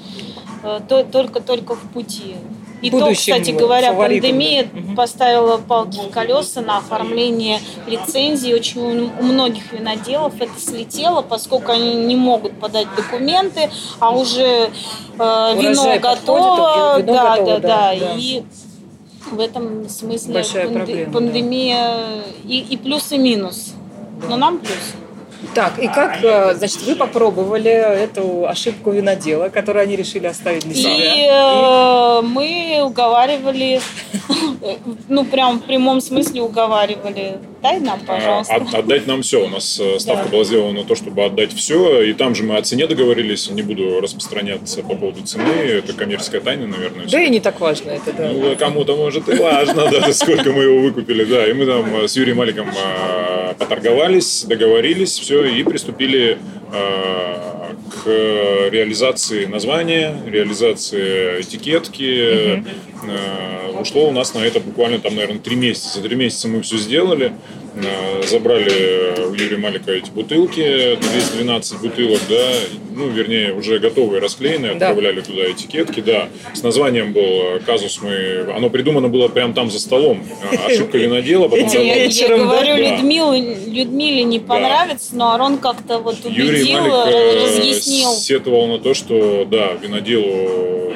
[0.87, 2.35] то- только-только в пути.
[2.81, 4.79] И то, кстати говоря, фаворитом, пандемия да.
[4.79, 4.95] Мгм.
[4.95, 8.53] поставила палки в колеса на оформление лицензии.
[8.53, 14.69] Очень у многих виноделов это слетело, поскольку они не могут подать документы, а уже э,
[15.17, 16.97] вино Урожай готово.
[16.99, 18.13] вино да, готово, да, да, да, да.
[18.15, 18.43] И
[19.31, 21.11] в этом смысле Большая панде- проблема, да.
[21.11, 21.95] пандемия
[22.45, 23.73] и, и плюс и минус.
[24.27, 24.71] Но нам плюс.
[25.55, 30.73] Так, и как, э, значит, вы попробовали эту ошибку винодела, которую они решили оставить для
[30.73, 32.19] И себя?
[32.19, 33.79] э, мы уговаривали,
[35.07, 37.39] ну прям в прямом смысле уговаривали.
[37.61, 38.53] Дай нам, пожалуйста.
[38.53, 39.45] А, От- отдать нам все.
[39.45, 40.29] У нас э, ставка Да.
[40.31, 42.01] была сделана на то, чтобы отдать все.
[42.03, 43.49] И там же мы о цене договорились.
[43.49, 45.43] Не буду распространяться по поводу цены.
[45.51, 47.05] Это коммерческая тайна, наверное.
[47.07, 48.29] Да и не так важно это, да.
[48.31, 51.47] Ну, кому-то, может, и важно, да, сколько мы его выкупили, да.
[51.47, 56.37] И мы там э, с Юрием Маликом э, поторговались, договорились, все, и приступили
[56.71, 57.58] э,
[57.89, 58.07] к
[58.71, 62.63] реализации названия, реализации этикетки.
[63.07, 65.99] Э, Ушло у нас на это буквально там, наверное, три месяца.
[65.99, 67.31] За три месяца мы все сделали.
[67.83, 72.49] Э, Забрали у Юрия Малика эти бутылки, 212 бутылок, да,
[72.95, 74.89] ну, вернее, уже готовые, расклеенные, Да.
[74.89, 76.29] отправляли туда этикетки, да.
[76.53, 78.51] С названием был э, казус мы...
[78.55, 80.23] Оно придумано было прямо там за столом.
[80.51, 81.47] Э, Ошибка винодела.
[81.47, 82.45] потом Этим вечером, да?
[82.45, 82.97] говорю, Да.
[82.97, 88.11] Людмиле, Людмиле не понравится, но Арон как-то вот Юрий убедил, Малик разъяснил.
[88.11, 90.93] сетовал на то, что да, виноделу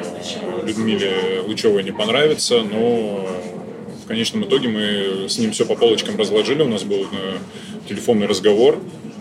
[0.64, 3.26] Людмиле Лычевой не понравится, но
[4.04, 6.62] в конечном итоге мы с ним все по полочкам разложили.
[6.62, 7.36] У нас был э,
[7.88, 8.78] телефонный разговор.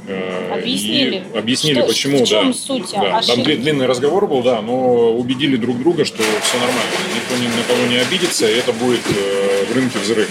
[0.07, 1.23] э, Объяснили.
[1.33, 2.53] и объяснили, Что- почему, в чем да.
[2.57, 3.55] суть Да, Там ошибки?
[3.55, 6.81] длинный разговор был, да, но убедили друг друга, что все нормально,
[7.15, 10.29] никто ни на кого не обидится, и это будет э, в рынке взрыв.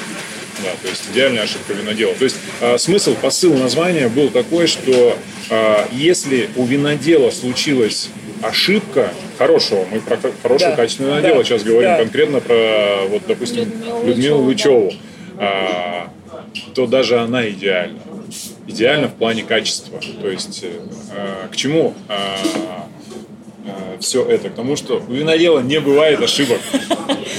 [0.63, 2.13] Да, то есть идеальная ошибка винодела.
[2.15, 5.17] То есть э, смысл, посыл названия был такой, что
[5.49, 8.11] э, если у винодела случилась
[8.43, 11.99] ошибка хорошего, мы про х- хорошего Да, качественного да, сейчас говорим да.
[11.99, 15.01] конкретно про, вот, допустим, Людмилу Людмилу Лычеву, Лычеву,
[15.39, 16.09] а,
[16.75, 17.99] то даже она идеальна.
[18.67, 20.01] Идеально в плане качества.
[20.21, 21.95] То есть э, к чему
[24.01, 24.51] все это?
[24.51, 26.59] К тому, что у винодела не бывает ошибок.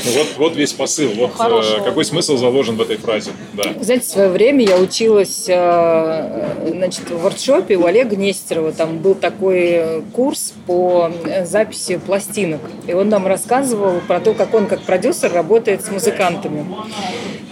[0.05, 1.11] Вот, вот весь посыл.
[1.11, 3.31] Вот э, какой смысл заложен в этой фразе.
[3.53, 3.63] Да.
[3.79, 8.73] Знаете, в свое время я училась э, значит, в воркшопе у Олега Нестерова.
[8.73, 12.61] Там был такой э, курс по э, записи пластинок.
[12.87, 16.65] И он нам рассказывал про то, как он как продюсер работает с музыкантами.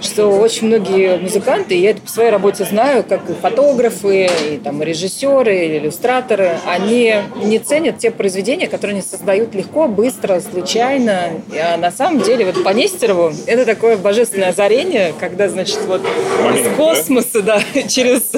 [0.02, 4.82] Что очень многие музыканты, я это по своей работе знаю, как и фотографы, и там,
[4.82, 11.32] режиссеры, и иллюстраторы, они не ценят те произведения, которые они создают легко, быстро, случайно.
[11.54, 16.02] А на самом деле, вот по Нестерову, это такое божественное озарение, когда, значит, вот
[16.44, 18.32] Момент, из космоса, да, через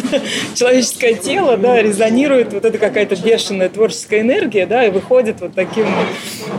[0.56, 5.86] человеческое тело, да, резонирует вот эта какая-то бешеная творческая энергия, да, и выходит вот таким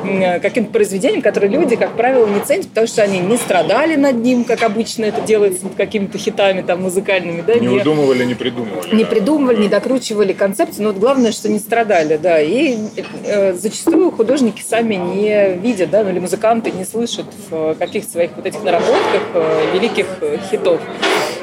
[0.04, 4.16] м, каким-то произведением, которое люди, как правило, не ценят, потому что они не страдали над
[4.16, 8.94] ним, как обычно это делается над какими-то хитами там музыкальными, да, Не удумывали, не придумывали.
[8.94, 9.10] не да.
[9.10, 12.40] придумывали, не докручивали концепцию, но вот главное, что не страдали, да.
[12.40, 12.76] И
[13.24, 18.32] э, зачастую художники сами не видят, да, ну, или музыканты не слышат в каких-то своих
[18.36, 20.80] вот этих наработках э, великих э, хитов.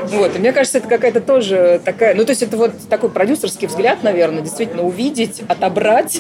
[0.08, 3.68] Вот, и мне кажется, это какая-то тоже такая, ну, то есть это вот такой продюсерский
[3.68, 6.20] взгляд, наверное, действительно увидеть, отобрать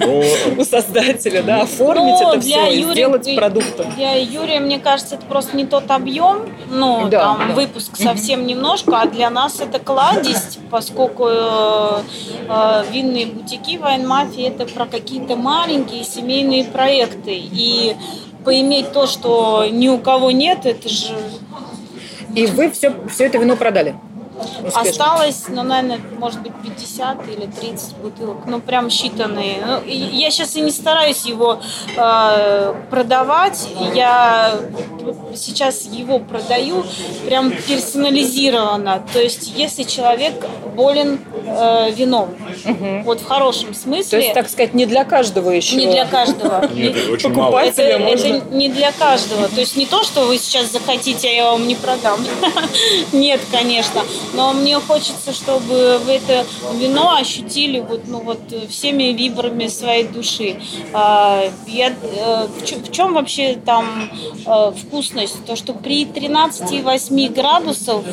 [0.00, 0.22] Но
[0.56, 3.92] у создателя, да, оформить Ну, это все и сделать продуктом.
[3.96, 7.54] Для Юрия, мне кажется, это просто не тот объем, ну, Да, там, да.
[7.54, 12.00] выпуск совсем немножко, а для нас это кладезь, поскольку э,
[12.48, 17.34] э, винные бутики Вайн-мафии это про какие-то маленькие семейные проекты.
[17.34, 17.96] И
[18.44, 21.14] поиметь то, что ни у кого нет, это же
[22.34, 23.94] И вы все, все это вино продали?
[24.38, 24.80] Успешно.
[24.80, 28.38] Осталось, ну, наверное, может быть, 50 или 30 бутылок.
[28.46, 29.64] Ну, прям считанные.
[29.64, 31.60] Ну, я сейчас и не стараюсь его
[31.96, 33.68] э, продавать.
[33.94, 34.54] Я
[35.34, 36.84] сейчас его продаю
[37.26, 39.02] прям персонализированно.
[39.12, 42.34] То есть, если человек болен э, вином,
[43.04, 45.76] вот в хорошем То смысле, есть, так сказать, не для каждого еще.
[45.76, 46.66] не для каждого.
[46.72, 47.58] нет, это очень мало.
[47.58, 49.48] Это не для каждого.
[49.48, 52.20] То есть не то, что вы сейчас захотите, а я вам не продам.
[53.12, 54.02] Нет, конечно.
[54.34, 60.04] Но мне хочется, чтобы вы это вино ощутили вот, ну, вот э, всеми вибрами своей
[60.04, 60.60] души.
[60.92, 64.10] А, Я, э, в, чем вообще там
[64.46, 65.44] э, вкусность?
[65.44, 68.04] То, что при 13,8 градусов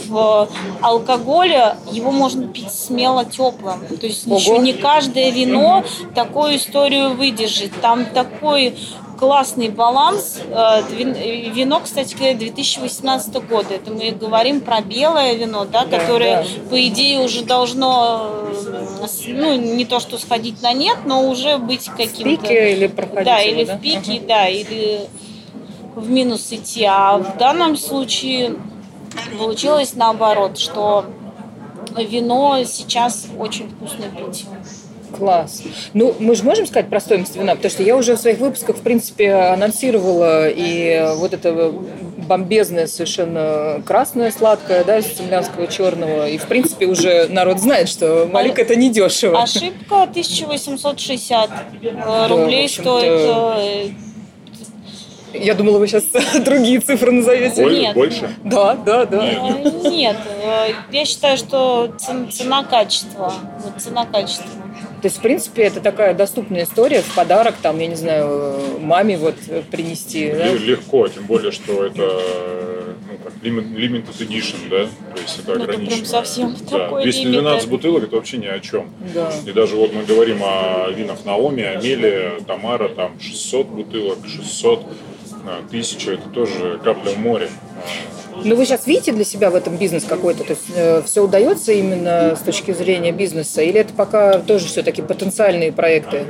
[0.81, 3.85] алкоголя его можно пить смело теплым.
[3.99, 4.37] То есть Ого.
[4.37, 7.71] еще не каждое вино такую историю выдержит.
[7.81, 8.75] Там такой
[9.19, 10.39] классный баланс.
[10.49, 11.13] Э, вин-
[11.53, 13.73] Вино, кстати говоря, 2018 года.
[13.75, 16.69] Это мы говорим про белое вино, да, Да, которое, да.
[16.69, 18.29] по идее, уже должно,
[19.01, 22.23] э, ну, не то что сходить на нет, но уже быть В каким-то...
[22.23, 23.77] пике или проходить Да, или да?
[23.77, 25.01] в пике, да, или
[25.95, 26.83] в минус идти.
[26.85, 28.55] А в данном случае
[29.39, 31.05] получилось наоборот, что
[31.97, 34.45] вино сейчас очень вкусно пить.
[35.17, 35.63] Класс.
[35.93, 38.77] Ну, мы же можем сказать про стоимость вина, потому что я уже в своих выпусках,
[38.77, 41.71] в принципе, анонсировала и вот это
[42.27, 46.27] бомбезное совершенно красное сладкое, да, из цемлянского черного.
[46.27, 49.41] И, в принципе, уже народ знает, что Малик это не дешево.
[49.41, 51.49] Ошибка 1860
[51.83, 53.91] э, рублей в общем-то, стоит.
[55.33, 56.03] э, Я думала, вы сейчас
[56.43, 57.61] другие цифры назовете.
[57.63, 57.93] Боль- Нет.
[57.93, 58.29] Больше?
[58.43, 59.23] Да, да, да.
[59.25, 60.17] э, Нет,
[60.91, 63.33] я считаю, что цен- цена-качество.
[63.63, 64.45] Вот цена-качество.
[65.05, 69.17] То есть, в принципе, это такая доступная история в подарок, там, я не знаю, маме
[69.19, 69.35] вот
[69.69, 70.31] принести.
[70.31, 70.51] да?
[70.51, 72.01] Легко, тем более, что это
[73.07, 76.05] ну, как limit- limited edition, да, то есть это Ну, это прям ограничено.
[76.07, 76.79] совсем да.
[76.79, 77.69] такой 212 лимит.
[77.69, 78.89] бутылок это вообще ни о чем.
[79.13, 79.31] Да.
[79.45, 84.85] И даже вот мы говорим о винах Наоми, Амелия, Тамара, там 600 бутылок, 600,
[85.47, 87.49] а, 1000, это тоже капля в море.
[88.43, 90.43] Ну, вы сейчас видите для себя в этом бизнес какой-то?
[90.43, 93.61] То есть все удается именно с точки зрения бизнеса?
[93.61, 96.25] Или это пока тоже все-таки потенциальные проекты?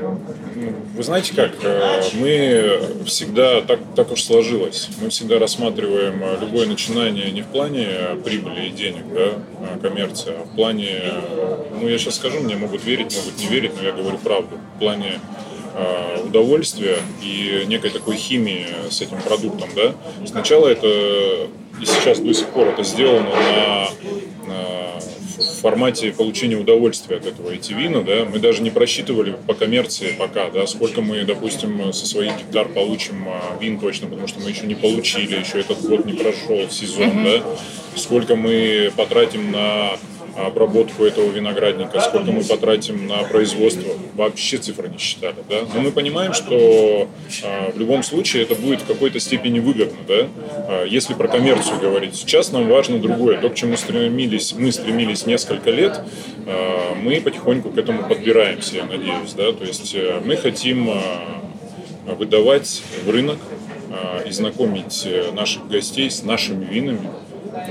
[0.95, 6.67] Вы знаете как, э, мы всегда, так, так уж сложилось, мы всегда рассматриваем э, любое
[6.67, 7.87] начинание не в плане
[8.23, 12.55] прибыли и денег, да, а коммерции, а в плане, э, ну я сейчас скажу, мне
[12.55, 15.44] могут верить, могут не верить, но я говорю правду, в плане э,
[16.23, 19.95] удовольствия и некой такой химии с этим продуктом, да.
[20.25, 20.87] Сначала это,
[21.81, 23.89] и сейчас до сих пор это сделано на,
[24.47, 24.85] на
[25.37, 30.15] в формате получения удовольствия от этого эти вина, да, мы даже не просчитывали по коммерции
[30.17, 34.49] пока, да, сколько мы, допустим, со своих гектар получим а, вин точно, потому что мы
[34.49, 37.43] еще не получили, еще этот год не прошел сезон, да,
[37.95, 39.97] сколько мы потратим на
[40.37, 45.61] обработку этого виноградника, сколько мы потратим на производство, вообще цифры не считали, да.
[45.73, 47.07] Но мы понимаем, что
[47.43, 50.27] а, в любом случае это будет в какой-то степени выгодно, да.
[50.67, 55.25] А, если про коммерцию говорить, сейчас нам важно другое, то, к чему стремились, мы стремились
[55.25, 56.01] несколько лет,
[56.47, 59.51] а, мы потихоньку к этому подбираемся, я надеюсь, да.
[59.51, 60.89] То есть э, мы хотим
[62.05, 63.37] выдавать в рынок
[64.25, 67.09] и знакомить э, наших гостей с нашими винами.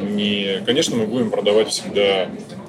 [0.01, 2.29] Не, конечно, мы будем продавать всегда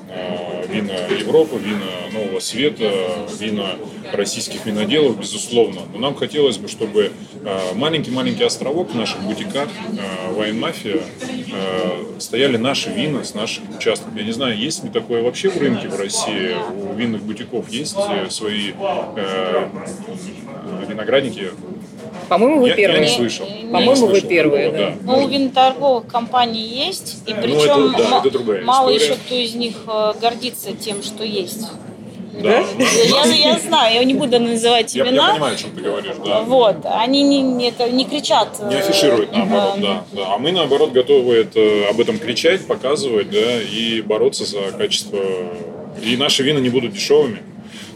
[0.09, 2.91] а, вина Европы, вина Нового Света,
[3.39, 3.75] вина
[4.13, 5.81] российских виноделов, безусловно.
[5.93, 7.11] Но нам хотелось бы, чтобы
[7.43, 9.69] а, маленький-маленький островок наших бутиках
[10.35, 11.01] Вайн Мафия
[12.19, 14.15] стояли наши вина с наших участков.
[14.15, 16.55] Я не знаю, есть ли такое вообще в рынке в России?
[16.73, 18.71] У винных бутиков есть э, свои
[19.15, 19.69] э,
[20.87, 21.51] виноградники?
[22.29, 23.01] По-моему, вы Я- я первые.
[23.01, 23.45] не слышал.
[23.47, 24.95] Я не По-моему, вы слышал первые, такого, да.
[25.03, 29.11] Ну, у виноторговых компаний есть, и Ну, причем это- да, это другая мало история.
[29.13, 31.67] еще кто из них э, гордится тем, что есть.
[32.41, 32.65] Да?
[32.79, 33.23] Я,
[33.53, 35.31] я знаю, я не буду называть Я, я имена.
[35.33, 36.41] понимаю, о чем ты говоришь, да.
[36.41, 38.49] Вот, они не, не- это, не кричат.
[38.59, 40.33] э, Не афишируют, наоборот, да, да.
[40.33, 45.17] А мы, наоборот, готовы это, об этом кричать, показывать, да, и бороться за качество.
[46.03, 47.41] И наши вина не будут дешевыми.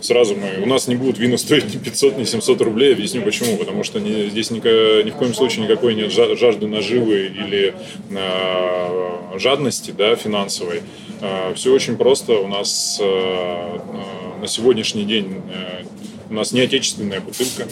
[0.01, 2.93] Сразу мы, у нас не будут вина стоить ни 500, ни 700 рублей.
[2.93, 3.57] Объясню почему.
[3.57, 7.73] Потому что не, здесь ни, ни в коем случае никакой нет жажды наживы или
[8.11, 10.81] э, жадности да, финансовой.
[11.21, 12.33] Э, все очень просто.
[12.33, 15.83] У нас э, э, на сегодняшний день э,
[16.29, 17.67] у нас не отечественная бутылка.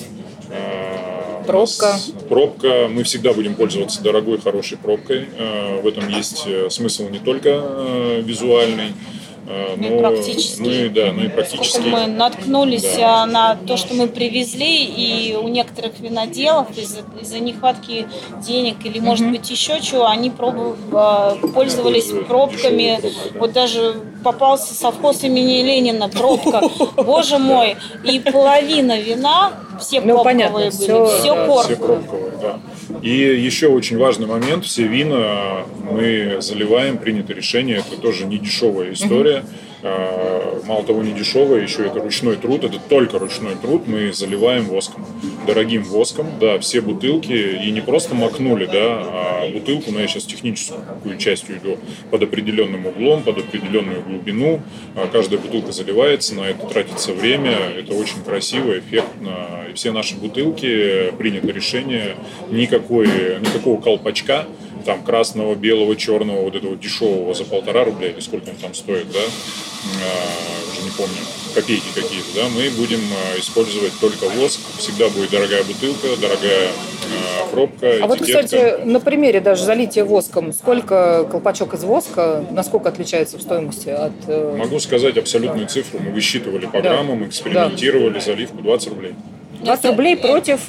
[0.50, 2.00] Э, пробка.
[2.30, 2.88] Пробка.
[2.90, 5.28] Мы всегда будем пользоваться дорогой, хорошей пробкой.
[5.38, 9.17] Э, в этом есть смысл не только визуальный, Э,
[9.48, 10.62] ну, ну, и практически.
[10.62, 11.80] Ну и, да, ну и практически.
[11.80, 13.26] Сколько мы наткнулись да.
[13.26, 18.08] на то, что мы привезли, и у некоторых виноделов из-за из нехватки
[18.46, 19.32] денег или, может mm-hmm.
[19.32, 23.00] быть, еще чего, они пробовали, э, пользовались пробками.
[23.36, 26.62] Вот даже попался совхоз имени Ленина, пробка.
[26.98, 27.78] Боже мой!
[28.04, 31.46] И половина вина, все ну, пробковые были, все, да,
[31.76, 32.60] пробковые, да.
[33.02, 38.94] И еще очень важный момент, все вина мы заливаем, принято решение, это тоже не дешевая
[38.94, 39.44] история.
[39.44, 44.66] А, мало того, не дешевая, еще это ручной труд, это только ручной труд, мы заливаем
[44.66, 45.06] воском,
[45.46, 50.24] дорогим воском, да, все бутылки, и не просто макнули, да, а бутылку, но я сейчас
[50.24, 51.78] техническую частью иду,
[52.10, 54.62] под определенным углом, под определенную глубину,
[54.96, 60.16] а каждая бутылка заливается, на это тратится время, это очень красиво, эффектно, и все наши
[60.16, 62.16] бутылки, принято решение,
[62.50, 63.08] никакой,
[63.40, 64.46] никакого колпачка,
[64.88, 69.12] там красного, белого, черного, вот этого дешевого за полтора рубля или сколько он там стоит,
[69.12, 71.18] да, а, уже не помню,
[71.54, 77.48] копейки какие-то, да, мы будем а, использовать только воск, всегда будет дорогая бутылка, дорогая а,
[77.52, 83.38] пробка, А вот, кстати, на примере даже залития воском, сколько колпачок из воска, насколько отличается
[83.38, 84.14] в стоимости от...
[84.28, 86.94] Э, Могу сказать абсолютную цифру, мы высчитывали по да.
[86.94, 88.20] граммам, экспериментировали, да.
[88.22, 89.16] заливку 20 рублей.
[89.64, 90.62] 20 рублей против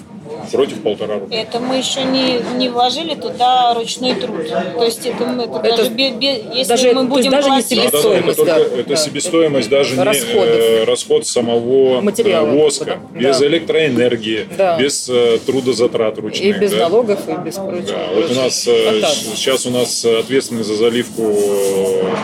[0.53, 1.43] против полтора рубля.
[1.43, 4.49] Это мы еще не, не вложили туда ручной труд.
[4.49, 7.71] То есть это, это, это даже, без, без, если даже, мы будем даже платить...
[7.71, 8.39] не себестоимость.
[8.39, 8.97] Да, да, это, только, да, это да.
[8.97, 13.19] себестоимость, даже не э, расход самого Материала, э, воска, да.
[13.19, 14.79] без электроэнергии, да.
[14.79, 16.45] без э, трудозатрат ручных.
[16.45, 16.89] И без да.
[16.89, 17.83] налогов, и без прочего.
[17.83, 19.03] Да, вот у нас э,
[19.35, 21.35] сейчас у нас ответственный за заливку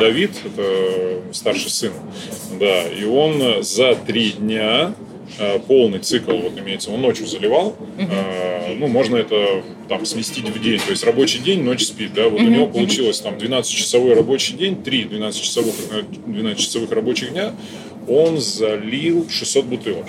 [0.00, 1.92] Давид, это старший сын,
[2.58, 4.94] да, и он за три дня
[5.66, 8.76] полный цикл, вот имеется, он ночью заливал, uh-huh.
[8.78, 12.40] ну, можно это там сместить в день, то есть рабочий день, ночь спит, да, вот
[12.40, 12.46] uh-huh.
[12.46, 15.74] у него получилось там 12-часовой рабочий день, 3 12-часовых,
[16.26, 17.52] 12-часовых рабочих дня,
[18.08, 20.06] он залил 600 бутылок.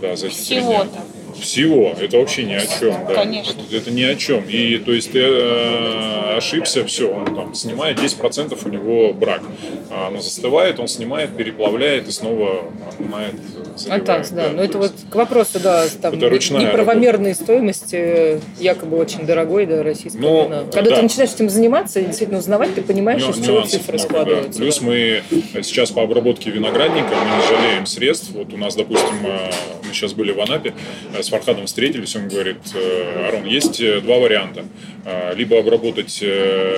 [0.00, 1.00] Да, за эти Всего-то.
[1.40, 1.94] Всего.
[2.00, 2.92] Это вообще ни о чем.
[3.06, 3.14] Да.
[3.14, 3.60] Конечно.
[3.60, 4.44] Это, это ни о чем.
[4.48, 9.42] И то есть ты э, ошибся, все, он там снимает 10% у него брак.
[9.90, 12.72] А оно застывает, он снимает, переплавляет и снова
[13.76, 14.48] отнимает а так, да.
[14.48, 14.52] да.
[14.54, 17.44] Но это вот к вопросу, да, там это неправомерной работа.
[17.44, 20.64] стоимости, якобы очень дорогой, да, российского Но, вина.
[20.72, 20.96] Когда да.
[20.96, 24.58] ты начинаешь этим заниматься и действительно узнавать, ты понимаешь, Ню- из чего цифры много, складываются.
[24.58, 24.58] Да.
[24.58, 25.22] Плюс мы
[25.62, 28.30] сейчас по обработке виноградника мы не жалеем средств.
[28.32, 29.50] Вот у нас, допустим, э,
[29.86, 30.74] мы сейчас были в Анапе,
[31.16, 34.64] э, с Фархадом встретились, он говорит, э, Арон, есть два варианта.
[35.36, 36.14] Либо обработать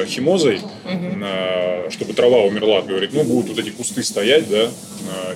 [0.06, 1.90] химозой, угу.
[1.90, 4.68] чтобы трава умерла, говорит, ну, будут вот эти кусты стоять, да,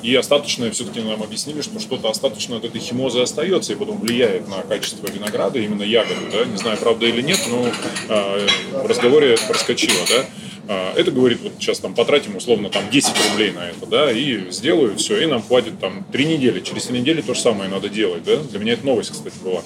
[0.02, 4.48] и остаточное все-таки нам объяснили, что что-то остаточное от этой химозы остается и потом влияет
[4.48, 7.66] на качество винограда, именно ягоды, да, не знаю, правда или нет, но
[8.08, 8.46] э,
[8.84, 10.24] в разговоре проскочило, да,
[10.68, 14.96] это говорит, вот сейчас там потратим условно там 10 рублей на это, да, и сделаю
[14.96, 16.60] все, и нам хватит там 3 недели.
[16.60, 18.36] Через 3 недели то же самое надо делать, да.
[18.36, 19.62] Для меня это новость, кстати, была.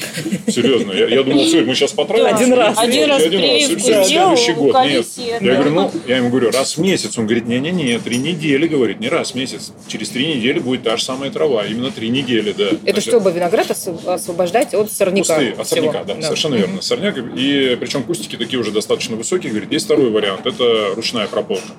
[0.47, 0.93] Серьезно.
[0.93, 2.35] Я, я думал, все, мы сейчас потратим.
[2.35, 2.79] Один раз.
[2.79, 3.23] Один раз.
[3.23, 3.83] Один раз.
[3.83, 4.77] Все, следующий год.
[4.85, 5.07] Нет.
[5.41, 7.19] Я говорю, ну, я ему говорю, раз в месяц.
[7.19, 9.73] Он говорит, не-не-не, 3 недели, говорит, не раз в месяц.
[9.89, 11.67] Через 3 недели будет та же самая трава.
[11.67, 12.71] Именно 3 недели, да.
[12.85, 15.35] Это чтобы виноград освобождать от сорняка?
[15.35, 16.83] Кусты, от сорняка, да, да, совершенно верно.
[16.83, 19.51] Сорняк, и причем кустики такие уже достаточно высокие.
[19.51, 21.73] Говорит, есть второй вариант, это ручная прополка.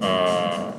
[0.00, 0.74] А,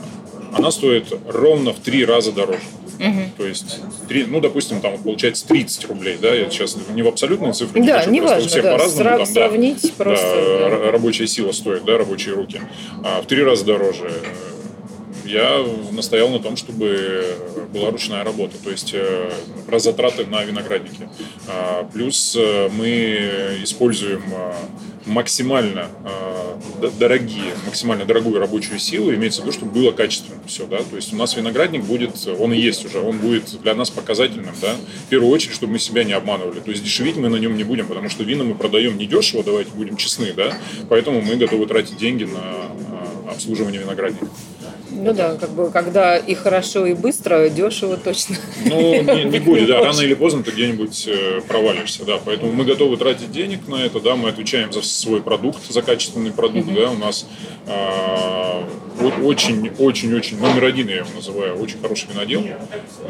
[0.54, 2.60] она стоит ровно в три раза дороже.
[3.00, 3.22] Угу.
[3.38, 7.52] То есть, 3, ну, допустим, там получается 30 рублей, да, я сейчас не в абсолютные
[7.52, 10.60] цифры да, хочу, не важно, у всех да, по-разному, Срав, там, сравнить да, просто.
[10.60, 12.62] Да, рабочая сила стоит, да, рабочие руки,
[13.04, 14.10] а в три раза дороже
[15.26, 17.38] я настоял на том, чтобы
[17.74, 19.32] была ручная работа, то есть э,
[19.66, 21.10] про затраты на виноградники.
[21.48, 24.54] А, плюс э, мы используем э,
[25.06, 25.88] максимально
[27.00, 31.14] дорогие, максимально дорогую рабочую силу, имеется в виду, чтобы было качественно все, да, то есть
[31.14, 34.74] у нас виноградник будет, он и есть уже, он будет для нас показательным, да,
[35.06, 37.64] в первую очередь, чтобы мы себя не обманывали, то есть дешевить мы на нем не
[37.64, 40.58] будем, потому что вина мы продаем недешево, давайте будем честны, да,
[40.90, 44.28] поэтому мы готовы тратить деньги на обслуживание виноградника.
[44.92, 48.36] Ну да, как бы когда и хорошо, и быстро, дешево точно.
[48.66, 52.20] Ну, не, не будет, да, рано или поздно ты где-нибудь э, провалишься, да.
[52.24, 56.32] Поэтому мы готовы тратить денег на это, да, мы отвечаем за свой продукт, за качественный
[56.32, 57.26] продукт, да, у нас
[57.68, 58.64] э,
[59.24, 62.44] очень-очень-очень номер один, я его называю, очень хороший винодел.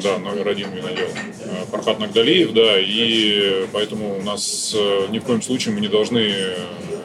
[0.02, 1.08] Да, номер один винодел.
[1.42, 5.90] Э, Фархат Нагдалиев, да, и поэтому у нас э, ни в коем случае мы не
[5.90, 6.32] должны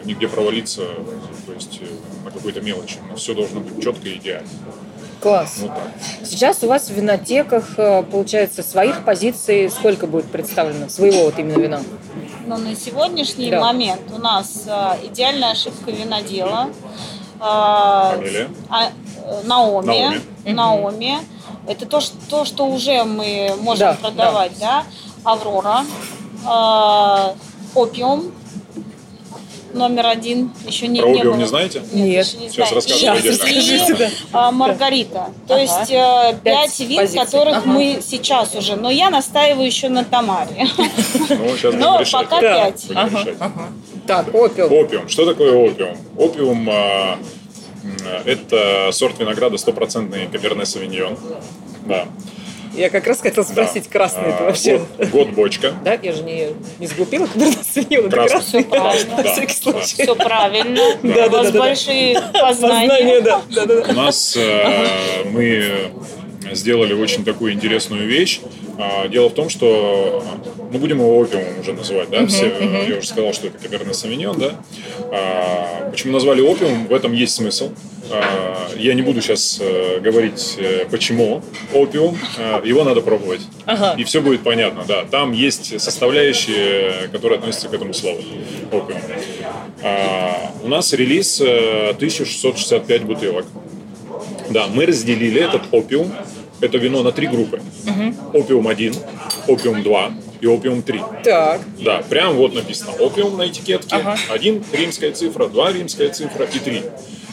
[0.04, 0.82] нигде провалиться,
[1.46, 1.80] то есть
[2.40, 2.96] какой-то мелочи.
[3.10, 4.48] Нас все должно быть четко и идеально.
[5.20, 5.58] Класс.
[5.60, 6.26] Вот так.
[6.26, 7.76] Сейчас у вас в винотеках,
[8.10, 10.88] получается, своих позиций сколько будет представлено?
[10.88, 11.82] Своего вот именно вина?
[12.46, 13.60] Но на сегодняшний да.
[13.60, 14.66] момент у нас
[15.04, 16.70] идеальная ошибка винодела–
[17.40, 18.50] Фамилия?
[18.68, 18.90] А,
[19.44, 19.86] Наоми.
[19.86, 20.20] Наоми.
[20.44, 21.18] Наоми.
[21.66, 24.84] Это то, что, то, что уже мы можем да, продавать, да.
[25.24, 25.32] да?
[25.32, 25.84] Аврора.
[26.44, 27.34] Э,
[27.74, 28.32] опиум.
[29.72, 30.50] Номер один.
[30.66, 31.40] Еще не, Про не опиум было.
[31.40, 31.82] не знаете?
[31.92, 32.34] Нет.
[32.38, 33.06] Не Сейчас расскажу.
[33.06, 35.28] И а, Маргарита.
[35.46, 35.62] То ага.
[35.62, 37.24] есть э, пять вин, позиций.
[37.24, 37.66] которых ага.
[37.66, 38.76] мы сейчас уже.
[38.76, 40.66] Но я настаиваю еще на Тамаре.
[41.28, 42.86] Ну, сейчас Но пока пять.
[42.94, 43.24] Ага.
[43.38, 43.68] Ага.
[44.06, 44.72] Так, опиум.
[44.72, 45.08] Опиум.
[45.08, 45.96] Что такое опиум?
[46.16, 47.18] Опиум а,
[48.24, 51.16] это сорт винограда стопроцентный Каберне Савиньон.
[51.86, 52.06] Да.
[52.74, 53.90] Я как раз хотел спросить, да.
[53.90, 54.78] красный а, это вообще?
[54.78, 55.74] Год, год бочка.
[55.84, 56.48] Да, я же не,
[56.78, 58.62] не сглупила, когда Савиньон, это красный.
[58.62, 59.16] Все правильно.
[59.16, 60.02] На всякий случай.
[60.02, 60.80] Все правильно.
[61.02, 63.20] Да, У вас большие познания.
[63.22, 63.40] да.
[63.88, 65.90] У нас э, мы
[66.52, 68.40] сделали очень такую интересную вещь.
[68.78, 70.22] А, дело в том, что
[70.72, 72.46] мы будем его опиумом уже называть, да, все,
[72.88, 74.54] я уже сказал, что это Каберне Савиньон, да.
[75.12, 77.70] А, почему назвали опиум, в этом есть смысл.
[78.10, 81.42] А, я не буду сейчас э, говорить, э, почему
[81.72, 82.18] опиум,
[82.64, 83.42] его надо пробовать.
[83.66, 83.94] Ага.
[83.98, 85.04] И все будет понятно, да.
[85.04, 88.22] Там есть составляющие, которые относятся к этому слову,
[88.72, 89.00] опиум.
[90.62, 93.46] У нас релиз 1665 э, бутылок.
[94.50, 96.12] Да, мы разделили этот опиум
[96.60, 97.60] это вино на три группы.
[97.86, 98.38] Угу.
[98.38, 98.94] Опиум 1,
[99.48, 101.00] опиум 2 и опиум 3.
[101.24, 101.60] Так.
[101.82, 103.96] Да, прям вот написано опиум на этикетке.
[103.96, 104.18] Ага.
[104.28, 106.82] 1 римская цифра, 2 римская цифра и 3.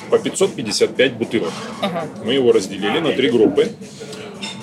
[0.09, 1.53] По 555 бутылок.
[1.81, 2.07] Ага.
[2.23, 3.71] Мы его разделили на три группы.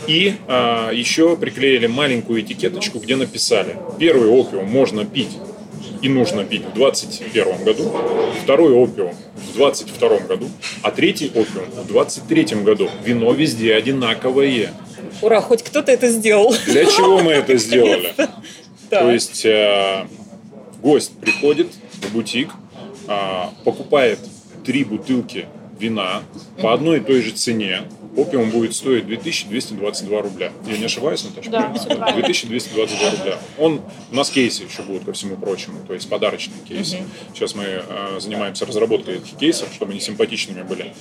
[0.06, 5.38] И а, еще приклеили маленькую этикеточку, где написали, первый опиум можно пить
[6.04, 7.90] и нужно пить в 2021 году,
[8.42, 10.50] второй опиум в 2022 году,
[10.82, 12.90] а третий опиум в 2023 году.
[13.02, 14.74] Вино везде одинаковое.
[15.22, 16.54] Ура, хоть кто-то это сделал.
[16.66, 18.12] Для чего мы это сделали?
[18.90, 20.06] То есть э,
[20.82, 21.68] гость приходит
[22.02, 22.50] в бутик,
[23.08, 24.18] э, покупает
[24.64, 25.46] три бутылки
[25.78, 26.22] вина
[26.60, 27.82] по одной и той же цене,
[28.16, 30.52] опиум будет стоить 2222 рубля.
[30.66, 31.50] Я не ошибаюсь, Наташа?
[31.50, 33.38] Да, 2222 рубля.
[33.58, 36.96] Он, у нас кейсы еще будут, ко всему прочему, то есть подарочные кейсы.
[36.96, 37.04] Угу.
[37.34, 40.92] Сейчас мы э, занимаемся разработкой этих кейсов, чтобы они симпатичными были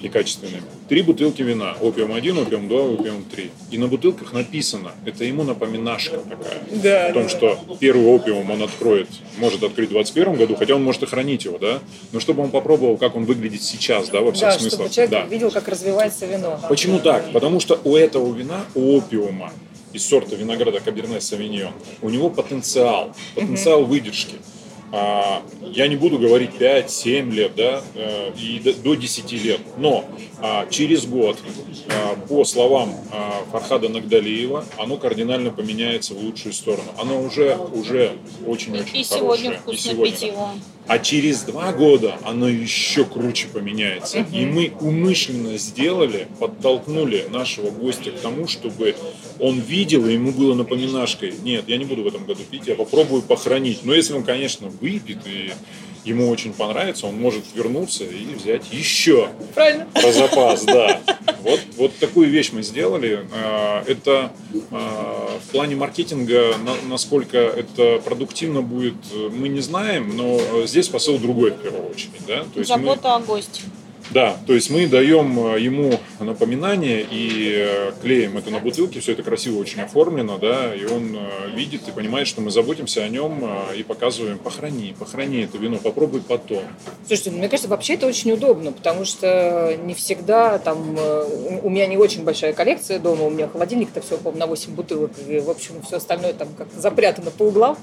[0.00, 0.62] и качественными.
[0.88, 1.76] Три бутылки вина.
[1.80, 3.50] Опиум 1, опиум 2, опиум 3.
[3.70, 6.60] И на бутылках написано, это ему напоминашка такая.
[6.82, 7.28] Да, о том, да.
[7.28, 9.08] что первый опиум он откроет,
[9.38, 11.80] может открыть в 2021 году, хотя он может и хранить его, да,
[12.12, 14.72] но чтобы он попробовал, как он выглядит сейчас, да, во всех да, смыслах.
[14.72, 15.24] чтобы человек да.
[15.24, 16.49] видел, как развивается вино.
[16.68, 17.32] Почему так?
[17.32, 19.52] Потому что у этого вина, у опиума,
[19.92, 21.72] из сорта винограда Каберне Савиньон,
[22.02, 24.36] у него потенциал, потенциал выдержки.
[24.92, 30.04] А, я не буду говорить 5-7 лет, да, э, и до 10 лет, но
[30.40, 31.38] а, через год,
[31.88, 32.96] а, по словам
[33.52, 36.90] Фархада Нагдалиева, оно кардинально поменяется в лучшую сторону.
[36.98, 39.04] Оно уже, уже очень-очень и хорошее.
[39.04, 40.50] Сегодня вкусно и сегодня пить его.
[40.90, 44.22] А через два года оно еще круче поменяется.
[44.22, 44.36] Угу.
[44.36, 48.96] И мы умышленно сделали, подтолкнули нашего гостя к тому, чтобы
[49.38, 51.32] он видел, и ему было напоминашкой.
[51.44, 53.84] Нет, я не буду в этом году пить, я попробую похоронить.
[53.84, 55.52] Но если он, конечно, выпьет и
[56.04, 59.86] ему очень понравится, он может вернуться и взять еще Правильно.
[59.92, 61.00] про запас, да.
[61.42, 63.26] Вот, вот такую вещь мы сделали.
[63.32, 64.32] А, это
[64.70, 66.54] а, в плане маркетинга,
[66.88, 68.94] насколько это продуктивно будет,
[69.32, 72.26] мы не знаем, но здесь посыл другой в первую очередь.
[72.26, 72.44] Да?
[72.52, 73.14] То есть Забота мы...
[73.14, 73.62] о госте.
[74.10, 79.12] Да, то есть мы даем э, ему напоминание и э, клеим это на бутылке, все
[79.12, 83.08] это красиво очень оформлено, да, и он э, видит и понимает, что мы заботимся о
[83.08, 86.64] нем и показываем, похорони, похорони это вино, попробуй потом.
[87.06, 90.98] Слушайте, мне кажется, вообще это очень удобно, потому что не всегда там,
[91.62, 95.12] у меня не очень большая коллекция дома, у меня холодильник-то все, по на 8 бутылок,
[95.28, 97.78] и, в общем, все остальное там как-то запрятано по углам,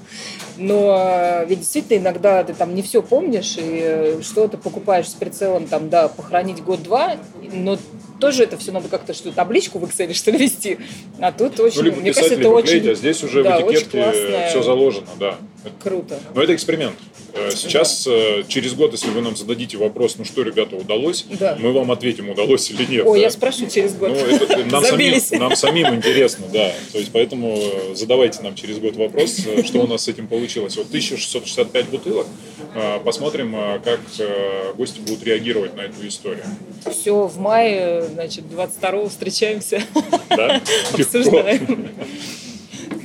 [0.58, 5.66] но ведь действительно иногда ты там не все помнишь, и что ты покупаешь с прицелом
[5.66, 7.12] там, да, похоронить год-два,
[7.52, 7.78] но
[8.20, 10.78] тоже это все надо как-то что табличку в Excel что ли вести.
[11.20, 12.88] А тут очень, ну, либо мне кажется, это очень...
[12.88, 15.38] а здесь уже да, в этикетке все заложено, да.
[15.82, 16.18] Круто.
[16.34, 16.94] Но это эксперимент.
[17.34, 18.42] Э, сейчас, да.
[18.46, 21.56] через год, если вы нам зададите вопрос, ну что, ребята, удалось, да.
[21.60, 23.06] мы вам ответим, удалось или нет.
[23.06, 23.24] Ой, да?
[23.24, 24.10] я спрошу через год.
[24.10, 26.72] Ну, это, нам, самим, нам самим интересно, да.
[26.92, 27.58] То есть, поэтому
[27.94, 30.76] задавайте нам через год вопрос, что у нас с этим получилось.
[30.76, 32.26] Вот 1665 бутылок,
[32.74, 36.44] э, посмотрим, э, как э, гости будут реагировать на эту историю.
[36.90, 39.82] Все, в мае, значит, 22-го встречаемся,
[40.28, 40.60] Да?
[40.92, 41.88] обсуждаем.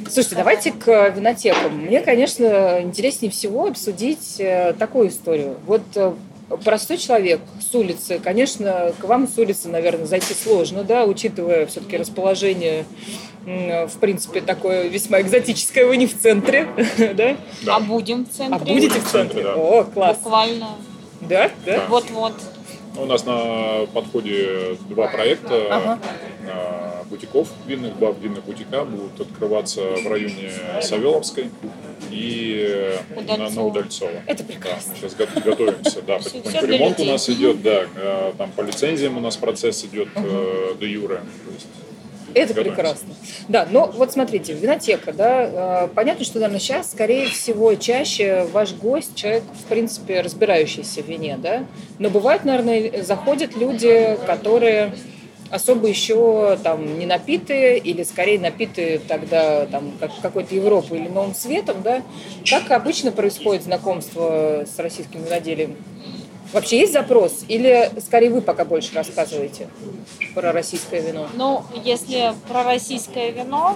[0.05, 1.85] Слушайте, давайте к винотекам.
[1.85, 5.57] Мне, конечно, интереснее всего обсудить э, такую историю.
[5.65, 6.13] Вот э,
[6.63, 11.97] простой человек с улицы, конечно, к вам с улицы, наверное, зайти сложно, да, учитывая все-таки
[11.97, 12.85] расположение,
[13.45, 17.35] в принципе, такое весьма экзотическое, вы не в центре, да?
[17.63, 17.75] Да.
[17.75, 18.55] А будем в центре?
[18.55, 19.55] А будете в в центре, да.
[19.55, 20.17] О, класс.
[20.17, 20.69] Буквально.
[21.21, 21.77] Да, да?
[21.77, 21.85] Да.
[22.93, 23.03] Вот-вот.
[23.03, 25.99] У нас на подходе два проекта Ага.
[26.47, 31.49] э, бутиков винных, два винных бутика будут открываться в районе Савеловской
[32.11, 33.49] и на, Удальцова.
[33.49, 34.11] на Удальцова.
[34.27, 34.93] Это Да, прекрасно.
[34.95, 39.21] сейчас го- готовимся, да, потихоньку ремонт у нас идет, да, э, там по лицензиям у
[39.21, 41.21] нас процесс идет э, до юре.
[42.33, 42.75] Это Готовимся.
[42.75, 43.13] прекрасно.
[43.47, 48.73] Да, но вот смотрите, винотека, да, э, понятно, что, наверное, сейчас, скорее всего, чаще ваш
[48.73, 51.65] гость, человек, в принципе, разбирающийся в вине, да,
[51.99, 54.93] но бывает, наверное, заходят люди, которые
[55.53, 61.35] особо еще там не напитые или скорее напитые тогда там как какой-то Европой или Новым
[61.35, 62.01] Светом, да,
[62.49, 65.75] как обычно происходит знакомство с российским виноделием?
[66.53, 67.43] Вообще есть запрос?
[67.47, 69.67] Или скорее вы пока больше рассказываете
[70.35, 71.27] про российское вино?
[71.33, 73.75] Ну, если про российское вино,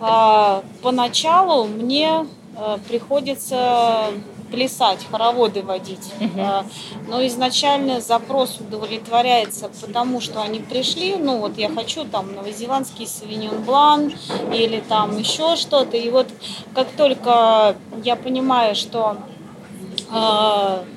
[0.00, 4.08] а, поначалу мне а, приходится
[4.50, 6.12] плясать, хороводы водить.
[6.36, 6.64] А,
[7.08, 13.62] Но изначально запрос удовлетворяется, потому что они пришли, ну вот я хочу там новозеландский савиньон
[13.62, 14.12] блан
[14.52, 15.96] или там еще что-то.
[15.96, 16.26] И вот
[16.74, 19.16] как только я понимаю, что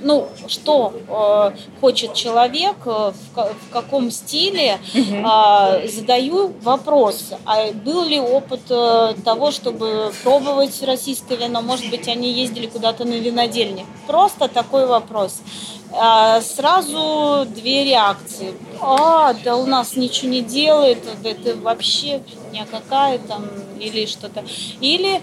[0.02, 4.80] ну, что э, хочет человек, э, в, ка- в каком стиле,
[5.24, 12.08] а, задаю вопрос, а был ли опыт э, того, чтобы пробовать российское вино, может быть,
[12.08, 13.86] они ездили куда-то на винодельни.
[14.08, 15.42] Просто такой вопрос.
[15.92, 18.54] А, Сразу две реакции.
[18.82, 23.46] А, да у нас ничего не делает, это вообще фигня какая там,
[23.80, 24.44] или что-то.
[24.82, 25.22] Или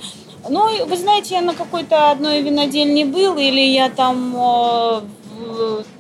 [0.49, 5.01] ну, вы знаете, я на какой-то одной винодельне был, или я там э,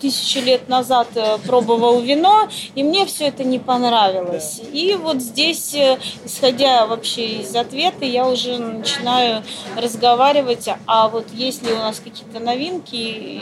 [0.00, 4.60] тысячи лет назад э, пробовал вино, и мне все это не понравилось.
[4.72, 9.42] И вот здесь, э, исходя вообще из ответа, я уже начинаю
[9.76, 13.40] разговаривать, а вот есть ли у нас какие-то новинки,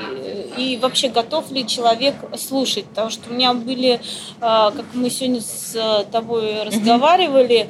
[0.57, 4.01] и, вообще готов ли человек слушать, потому что у меня были,
[4.41, 7.69] как мы сегодня с тобой разговаривали,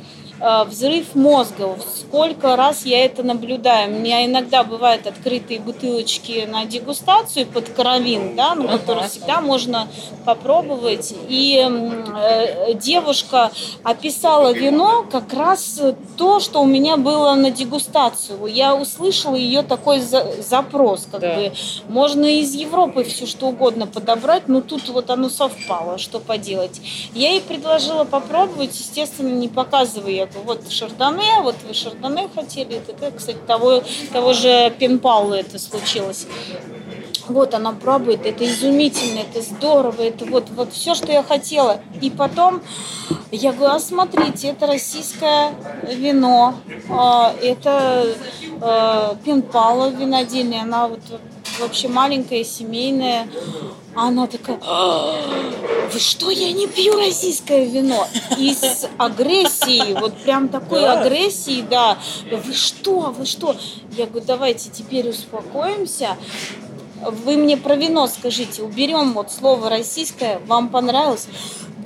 [0.67, 1.77] взрыв мозга.
[2.13, 3.95] Сколько раз я это наблюдаю.
[3.95, 9.89] У меня иногда бывают открытые бутылочки на дегустацию под каравин, да, ну, которые всегда можно
[10.25, 11.13] попробовать.
[11.29, 13.51] И э, девушка
[13.83, 15.83] описала вино как раз
[16.17, 18.47] то, что у меня было на дегустацию.
[18.47, 21.35] Я услышала ее такой за- запрос, как Да.
[21.37, 21.53] бы
[21.91, 26.81] можно из Европы все что угодно подобрать, но тут вот оно совпало, что поделать.
[27.13, 30.13] Я ей предложила попробовать, естественно, не показывая.
[30.13, 31.98] Я говорю, вот шардоне, вот вы шардоне
[32.35, 32.77] хотели.
[32.77, 33.83] Это, кстати, того,
[34.13, 36.27] того же Пенпаула это случилось.
[37.29, 41.81] Вот она пробует, это изумительно, это здорово, это вот, вот все, что я хотела.
[42.01, 42.63] И потом
[43.31, 46.55] я говорю, а смотрите, это российское вино,
[46.89, 48.07] а, это
[48.61, 51.01] э, Пенпала винодельня, она вот
[51.61, 53.29] вообще маленькая, семейная.
[53.99, 55.13] А она такая, «А,
[55.93, 58.07] вы что, я не пью российское вино?
[58.39, 61.01] И с агрессией, вот прям такой Да.
[61.01, 61.99] агрессией, да.
[62.31, 63.57] Вы что, вы что?
[63.97, 66.17] Я говорю, давайте теперь успокоимся.
[67.03, 71.27] Вы мне про вино скажите, уберем вот слово российское, вам понравилось?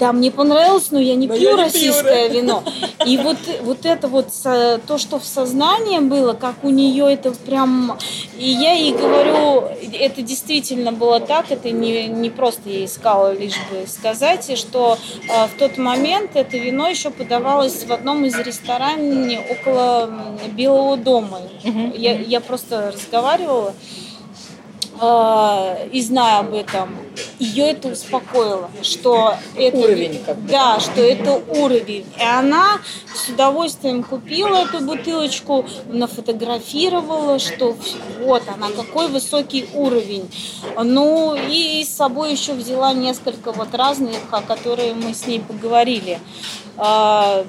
[0.03, 2.34] Да, мне понравилось, но я не Но пью я не пью, российское да.
[2.34, 2.64] вино.
[3.07, 7.96] И вот, вот это вот то, что в сознании было, как у нее это прям...
[8.36, 13.55] И я ей говорю, это действительно было так, это не, не просто я искала лишь
[13.70, 14.98] бы сказать, что
[15.28, 20.11] э, в тот момент это вино еще подавалось в одном из ресторанов около
[20.50, 21.38] Белого дома.
[21.94, 23.72] Я, я просто разговаривала
[25.01, 26.97] э, и зная об этом,
[27.38, 30.49] ее это успокоило, что это Уровень как бы.
[30.49, 32.07] да, что это уровень.
[32.18, 32.78] И она
[33.14, 37.76] с удовольствием купила эту бутылочку, нафотографировала, что
[38.20, 40.30] вот она, какой высокий уровень.
[40.82, 46.18] Ну и с собой еще взяла несколько вот разных, о которых мы с ней поговорили.
[46.76, 47.45] А,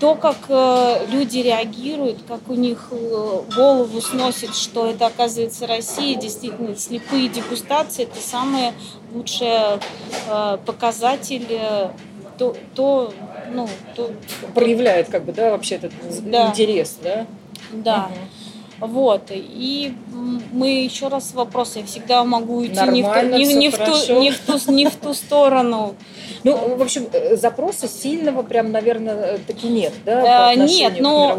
[0.00, 6.16] то, как э, люди реагируют, как у них э, голову сносит, что это оказывается Россия,
[6.16, 8.72] действительно, слепые дегустации– это самые
[9.12, 9.78] лучшие
[10.28, 11.46] э, показатель,
[12.38, 13.12] то, то,
[13.52, 14.10] ну, то,
[14.54, 15.92] Проявляет как бы, да, вообще этот
[16.24, 16.48] Да.
[16.48, 17.26] интерес, да?
[17.70, 18.10] да.
[18.80, 19.30] Вот.
[19.30, 19.94] И
[20.52, 23.78] мы еще раз вопрос, я всегда могу уйти Нормально, не в, ту, не, не, в
[23.78, 25.94] ту, не, в ту, не в ту сторону.
[26.42, 30.52] Ну, в общем, э, запроса сильного прям, наверное, таки нет, да?
[30.52, 31.36] Э, Нет, но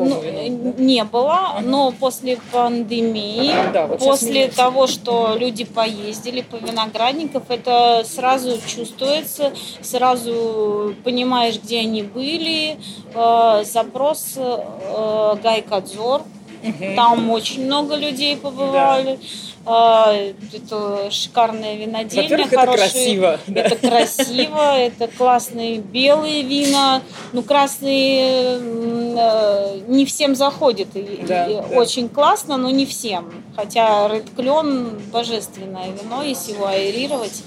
[0.77, 3.51] не было, но после пандемии,
[3.97, 12.77] после того, что люди поездили по виноградников, это сразу чувствуется, сразу понимаешь, где они были.
[13.15, 16.21] Э, Запрос э, Гайкадзор,
[16.63, 16.95] Мгм.
[16.95, 19.19] там очень много людей побывали.
[19.65, 23.39] Э, Это шикарная винодельня, Во-первых, это красиво.
[23.47, 23.61] да.
[23.61, 27.01] это красиво, это классные белые вина.
[27.31, 30.87] Ну, красные э, не всем заходит.
[31.27, 31.61] Да, и да.
[31.77, 33.31] Очень классно, но не всем.
[33.55, 37.43] Хотя Red Клен божественное вино, если его аэрировать.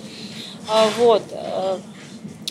[0.68, 1.22] А, Вот.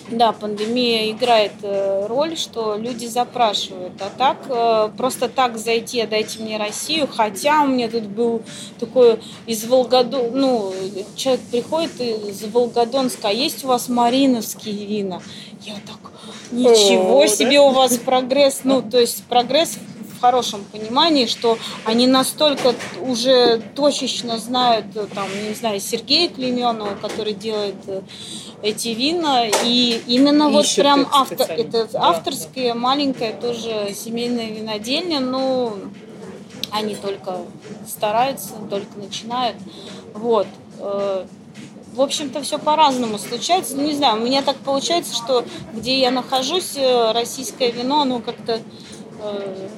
[0.09, 3.93] Да, пандемия играет э, роль, что люди запрашивают.
[4.01, 7.07] А так, э, просто так зайти, а дайте мне Россию.
[7.07, 8.41] Хотя у меня тут был
[8.79, 10.73] такой из Волгодона, ну,
[11.15, 15.21] человек приходит из Волгодонска, а есть у вас мариновские вина?
[15.61, 16.11] Я так,
[16.51, 18.61] ничего О, себе у вас прогресс.
[18.63, 19.92] Ну, то есть прогресс в
[20.23, 27.33] хорошем понимании, что они настолько уже точечно знают, э, там, не знаю, Сергея Клеменова, который
[27.33, 28.01] делает э,
[28.61, 35.19] эти вина, и именно вот Ищут прям автор, это Да, авторская маленькая тоже семейная винодельня,
[35.19, 35.75] но
[36.71, 37.39] они только
[37.85, 39.57] стараются, только начинают,
[40.13, 40.47] вот.
[40.79, 41.25] э,
[41.95, 43.75] В общем-то, все по-разному случается.
[43.75, 45.43] Ну, не знаю, у меня так получается, что
[45.73, 46.75] где я нахожусь,
[47.13, 48.61] российское вино, оно как-то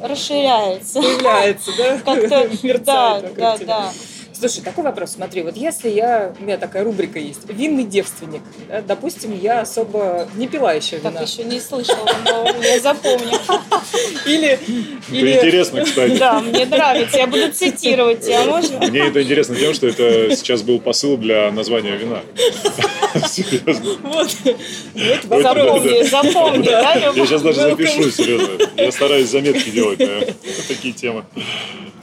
[0.01, 1.01] расширяется.
[1.01, 1.97] Появляется, да?
[1.99, 3.91] Как-то, да, да, да.
[4.37, 8.81] Слушай, такой вопрос, смотри, вот если я, у меня такая рубрика есть, винный девственник, да,
[8.81, 11.21] допустим, я особо не пила еще Так вина.
[11.23, 13.37] еще не слышала, но я запомню.
[14.25, 14.63] Или, Это
[15.11, 16.17] или интересно, кстати.
[16.17, 17.17] Да, мне нравится.
[17.17, 18.79] Я буду цитировать тебя, можно?
[18.87, 22.21] Мне это интересно тем, что это сейчас был посыл для названия вина.
[23.27, 23.97] Серьезно.
[24.03, 25.83] вот, вот Да, вопрос.
[25.83, 28.49] Запомни, запомни, да, Я сейчас даже запишу, серьезно.
[28.77, 30.21] Я стараюсь заметки делать на
[30.67, 31.23] такие темы.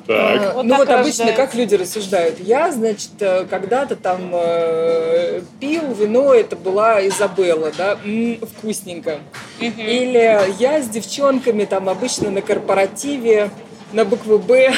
[0.06, 0.42] Так.
[0.42, 1.34] А, Вот ну так вот обычно рождается.
[1.34, 2.40] как люди рассуждают.
[2.40, 9.18] Я, значит, э, когда-то там э, пил вино, это была Изабелла, да, М, вкусненько.
[9.60, 13.50] Или я с девчонками там обычно на корпоративе
[13.92, 14.72] на букву Б.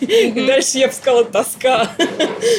[0.00, 1.88] И дальше я бы сказала тоска.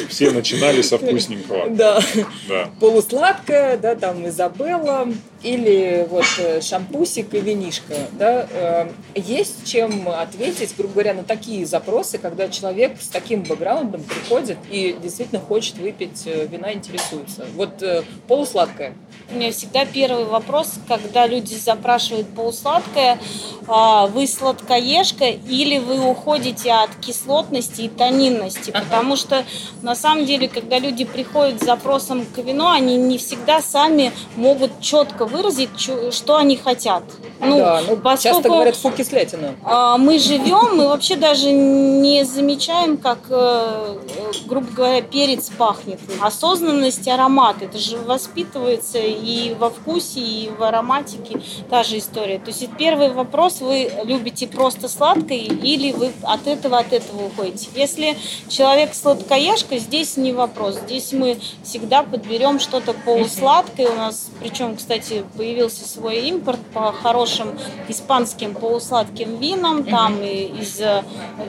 [0.08, 1.68] Все начинали со вкусненького.
[1.70, 2.00] Да.
[2.48, 2.70] Да.
[2.80, 5.08] Полусладкая, да, там Изабелла.
[5.42, 7.94] Или вот э, шампусик и винишка.
[8.12, 8.46] Да.
[8.50, 14.58] Э, Есть чем ответить, грубо говоря, на такие запросы, когда человек с таким бэкграундом приходит
[14.70, 17.46] и действительно хочет выпить э, вина, интересуется.
[17.54, 17.82] Вот
[18.28, 18.94] полусладкая.
[19.30, 23.18] У меня всегда первый вопрос, когда люди запрашивают полусладкое,
[23.66, 28.70] а, вы сладкоежка или вы уходите от кислотности и тонинности?
[28.72, 29.44] Потому что
[29.80, 34.80] на самом деле, когда люди приходят с запросом к вину, они не всегда сами могут
[34.80, 35.70] четко выразить,
[36.12, 37.02] что они хотят.
[37.40, 39.54] Ну, да, ну, часто поскольку- говорят фу кислятина.
[39.64, 45.98] А, мы живем, мы вообще даже не замечаем, как, э, э, грубо говоря, перец пахнет.
[46.20, 52.38] Осознанность, аромат, это же воспитывается и во вкусе, и в ароматике та же история.
[52.38, 57.68] То есть первый вопрос, вы любите просто сладкое или вы от этого, от этого уходите.
[57.74, 58.16] Если
[58.48, 60.76] человек сладкоежка, здесь не вопрос.
[60.86, 63.90] Здесь мы всегда подберем что-то полусладкое.
[63.90, 67.58] У нас, причем, кстати, появился свой импорт по хорошим
[67.88, 69.84] испанским полусладким винам.
[69.84, 71.02] Там и из э,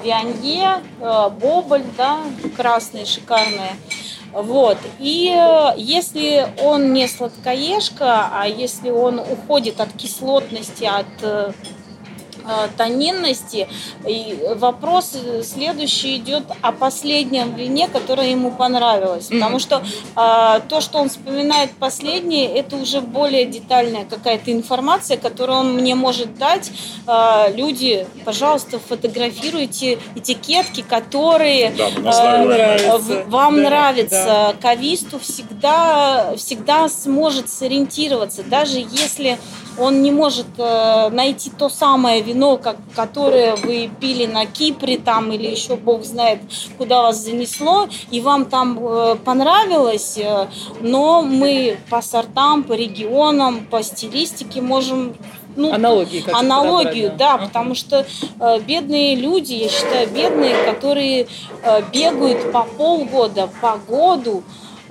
[0.03, 2.19] Вианье, э, Боболь, да,
[2.55, 3.75] красные, шикарные.
[4.31, 4.77] Вот.
[4.99, 11.53] И э, если он не сладкоежка, а если он уходит от кислотности, от
[12.77, 13.67] тонинности.
[14.07, 19.27] И вопрос следующий идет о последнем вине, которое ему понравилось.
[19.27, 19.83] Потому что
[20.15, 25.95] а, то, что он вспоминает последнее, это уже более детальная какая-то информация, которую он мне
[25.95, 26.71] может дать.
[27.07, 31.89] А, люди, пожалуйста, фотографируйте этикетки, которые Да,
[32.43, 33.23] нравится.
[33.27, 34.55] вам Да, нравится.
[34.61, 39.37] Кависту всегда, всегда сможет сориентироваться, даже если
[39.77, 45.31] он не может э, найти то самое вино, как, которое вы пили на Кипре там
[45.31, 46.39] или еще бог знает,
[46.77, 50.47] куда вас занесло, и вам там э, понравилось, э,
[50.81, 55.15] но мы по сортам, по регионам, по стилистике можем
[55.55, 57.45] ну, Аналогии какие-то аналогию, подобрать, да, Ага.
[57.45, 58.05] потому что
[58.39, 61.27] э, бедные люди, я считаю, бедные, которые
[61.63, 64.43] э, бегают по полгода, по году,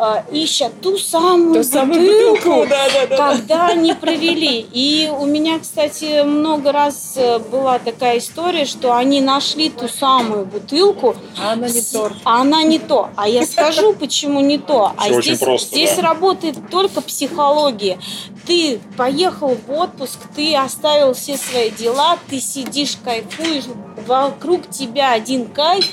[0.03, 3.17] э, ища ту самую Ту самую бутылку, бутылку, да-да-да.
[3.33, 4.67] когда они провели.
[4.73, 10.45] И у меня, кстати, много раз э, была такая история, что они нашли ту самую
[10.47, 12.15] бутылку, А она не с- торт.
[12.25, 13.11] а она не то.
[13.17, 14.93] А я скажу, почему не то.
[14.97, 16.03] А Всё очень здесь, просто, здесь да.
[16.03, 17.99] работает только психология.
[18.47, 23.65] Ты поехал в отпуск, ты оставил все свои дела, ты сидишь, кайфуешь,
[24.07, 25.87] вокруг тебя один кайф,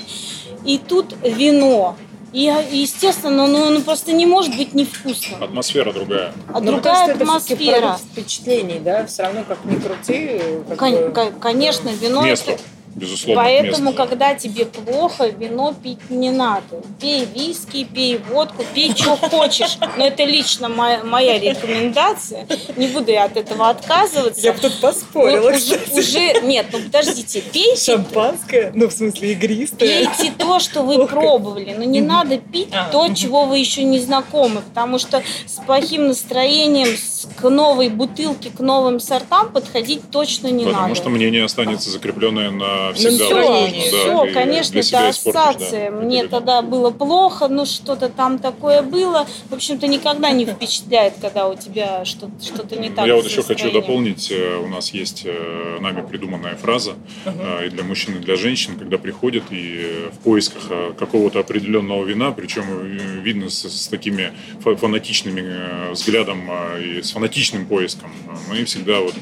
[0.64, 1.96] и тут вино.
[2.32, 5.42] И, естественно, ну, ну просто не может быть невкусным.
[5.42, 6.32] Атмосфера другая.
[6.52, 7.80] А мне другая это всё-таки атмосфера.
[7.80, 9.06] продукт впечатлений, да?
[9.06, 10.40] Все равно, как ни крути.
[10.68, 12.52] как Кон- бы- кон- Конечно, вино Место.
[12.52, 12.62] это
[12.94, 14.06] Безусловно, Поэтому, место.
[14.06, 16.82] когда тебе плохо, вино пить не надо.
[17.00, 19.78] Пей виски, пей водку, пей, что хочешь.
[19.96, 22.46] Но это лично моя, моя рекомендация.
[22.76, 24.40] Не буду я от этого отказываться.
[24.40, 25.98] Я бы тут поспорила, Уже- кстати.
[25.98, 30.06] уже, нет, ну подождите, пейте, Шампанское, ну, в смысле, игристое.
[30.06, 31.74] пейте то, что вы Ох, пробовали.
[31.78, 33.14] Но не надо пить А, то, мгм.
[33.14, 34.62] чего вы еще не знакомы.
[34.62, 40.64] Потому что с плохим настроением с- к новой бутылке, к новым сортам подходить точно не
[40.64, 40.94] Потому надо.
[40.96, 43.10] что мнение останется закрепленное на всегда.
[43.24, 43.90] настроение.
[43.90, 45.90] Да, все, и конечно, для себя это да, ассоциация.
[45.90, 49.26] как Мне тогда было плохо, ну что-то там такое было.
[49.50, 53.00] В общем-то, никогда не впечатляет, когда у тебя что- что-то не так.
[53.00, 54.30] Ну, Я вот еще хочу дополнить.
[54.30, 58.76] э, У нас есть э, нами придуманная фраза э, и для мужчин, и для женщин,
[58.78, 60.62] когда приходят и в поисках
[60.98, 66.48] какого-то определенного вина, причем видно с, с такими фа- фанатичными взглядом
[66.80, 68.10] и с фанатичным поиском.
[68.48, 69.14] Мы всегда вот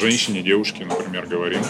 [0.00, 1.60] женщине, девушке, например, говорим,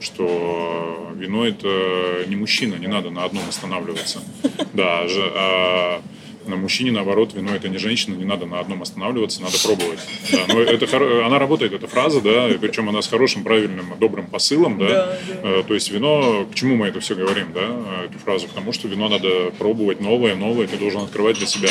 [0.00, 0.75] что
[1.16, 4.20] вино это не мужчина, не надо на одном останавливаться.
[4.72, 6.02] Да, же- а
[6.46, 9.98] на мужчине, наоборот, вино это не женщина, не надо на одном останавливаться, надо пробовать.
[10.30, 14.78] Да, но это, она работает, эта фраза, да, причем она с хорошим, правильным, добрым посылом,
[14.78, 14.86] да.
[14.86, 18.46] Да, Э, То есть вино, к чему мы это все говорим, да, э, эту фразу?
[18.46, 21.68] Потому что вино надо пробовать новое, новое, ты должен открывать для себя.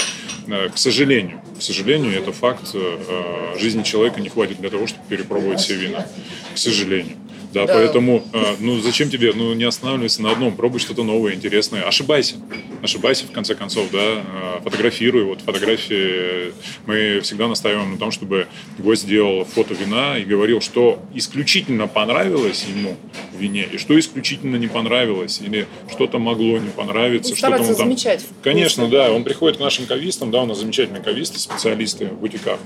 [0.48, 5.04] Э, К сожалению, к сожалению, это факт, э, жизни человека не хватит для того, чтобы
[5.08, 6.06] перепробовать все вина.
[6.54, 7.16] К сожалению.
[7.56, 7.74] Да, Да.
[7.74, 11.84] поэтому, э, ну, зачем тебе, ну, не останавливайся на одном, пробуй что-то новое, интересное.
[11.84, 12.36] Ошибайся.
[12.82, 15.24] Ошибайся, в конце концов, да, э, фотографируй.
[15.24, 16.52] Вот фотографии,
[16.86, 18.48] мы всегда настаиваем на том, чтобы
[18.78, 22.98] гость делал фото вина и говорил, что исключительно понравилось ему
[23.34, 27.68] в вине, и что исключительно не понравилось, или что-то могло не понравиться, Ну, что-то он
[27.68, 27.76] там...
[27.76, 28.26] замечать.
[28.44, 29.14] Конечно, да.
[29.14, 32.60] Он приходит к нашим кавистам, да, у нас замечательные кависты, специалисты в бутиках,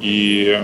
[0.00, 0.56] и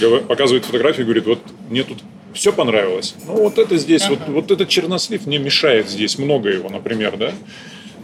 [0.00, 1.98] э, показывает фотографию и говорит, вот мне тут
[2.36, 3.14] все понравилось.
[3.26, 7.32] Ну, вот это здесь, вот, вот этот чернослив мне мешает здесь, много его, например, да.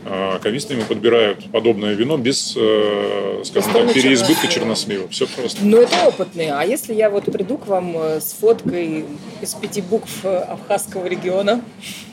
[0.04, 5.06] А Кависты ему подбирают подобное вино без, э, скажем так, переизбытка чернослива.
[5.06, 5.08] чернослива.
[5.08, 5.60] Все просто.
[5.62, 6.52] Ну, это опытные.
[6.54, 9.04] А если я вот приду к вам э, с фоткой
[9.40, 11.62] из пяти букв э, Абхазского региона?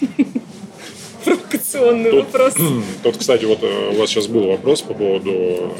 [1.25, 2.53] Провокационный вопрос.
[3.03, 5.75] тут, кстати, вот у вас сейчас был вопрос по поводу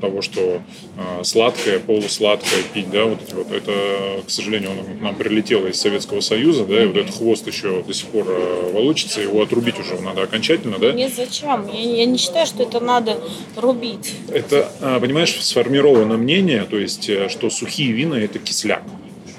[0.00, 0.60] того, что
[0.96, 5.80] э, сладкое, полусладкое пить, да, вот эти вот, это, к сожалению, он нам прилетело из
[5.80, 9.78] Советского Союза, да, и вот этот хвост еще до сих пор э, волочится, его отрубить
[9.78, 10.92] уже надо окончательно, да.
[10.92, 11.68] Нет, зачем?
[11.72, 13.18] Я, я не считаю, что это надо
[13.56, 14.12] рубить.
[14.32, 18.82] Это, а, понимаешь, сформировано мнение, то есть, э, что сухие вина– это кисляк,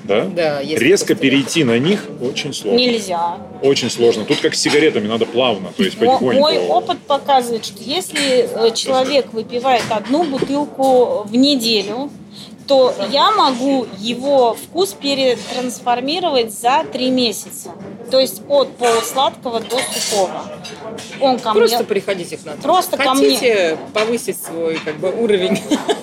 [0.05, 0.25] да?
[0.25, 1.29] Да, Резко такое.
[1.29, 2.77] перейти на них очень сложно.
[2.77, 3.37] Нельзя.
[3.61, 4.25] Очень сложно.
[4.25, 6.39] Тут как с сигаретами, надо плавно, то есть потихоньку.
[6.39, 12.09] Мой опыт показывает, что если э, человек выпивает одну бутылку в неделю,
[12.67, 17.71] то я могу его вкус перетрансформировать за три месяца.
[18.09, 20.31] То есть от полусладкого до сухого.
[21.19, 21.85] Он ко Просто мне...
[21.85, 22.57] приходите к нам.
[22.57, 25.59] Просто ко Хотите повысить свой как бы уровень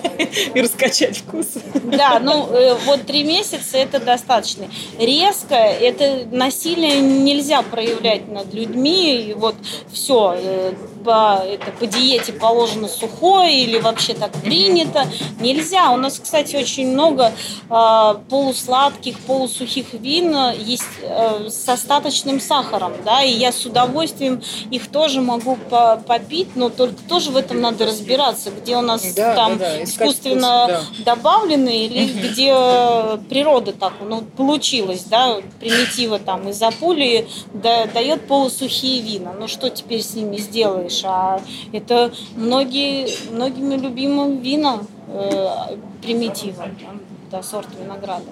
[0.53, 1.47] и раскачать вкус?
[1.83, 4.67] Да, ну э, вот три месяца это достаточно.
[4.99, 9.29] Резко это насилие нельзя проявлять над людьми.
[9.29, 9.55] И вот
[9.91, 15.05] все, по, это, по диете положено сухое или вообще так принято.
[15.39, 15.91] Нельзя.
[15.91, 17.31] У нас, кстати, очень много
[17.69, 22.93] э, полусладких, полусухих вин есть э, с остаточным сахаром.
[23.05, 24.41] Да, и я с удовольствием
[24.71, 29.13] их тоже могу по- попить, но только тоже в этом надо разбираться, где у нас
[29.13, 35.37] Да, там да, да, искусственно вкус, добавленные или где э, природа так ну, получилось, да,
[35.59, 39.33] примитива там из-за пули да- дает полусухие вина.
[39.39, 40.92] Ну что теперь с ними сделаешь?
[41.03, 41.41] А
[41.71, 48.25] это многие, многими любимым вином э, примитива, там, да, сорт винограда.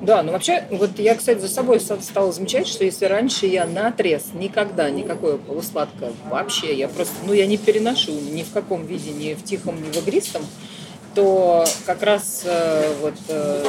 [0.00, 3.66] Да, ну вообще, вот я, кстати, за собой ста- стала замечать, что если раньше я
[3.66, 8.86] на отрез никогда никакое полусладкое вообще, я просто, ну я не переношу ни в каком
[8.86, 10.42] виде, ни в тихом, ни в игристом,
[11.18, 13.64] то как раз э, вот э,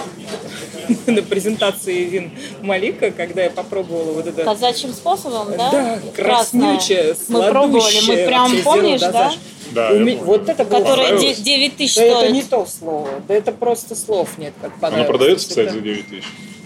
[1.07, 2.31] на презентации вин
[2.61, 5.71] Малика, когда я попробовала вот это Казачьим способом, да?
[5.71, 9.31] Да, краснючее, Мы пробовали, мы прям, помнишь, да?
[9.71, 10.17] Да, Уме-.
[10.17, 12.31] Вот это было де- 9 тысяч Да это стоит.
[12.33, 13.09] не то слово.
[13.27, 15.07] Да это просто слов нет, как Оно понравилось.
[15.09, 16.23] продается, То есть кстати, за 9 тысяч.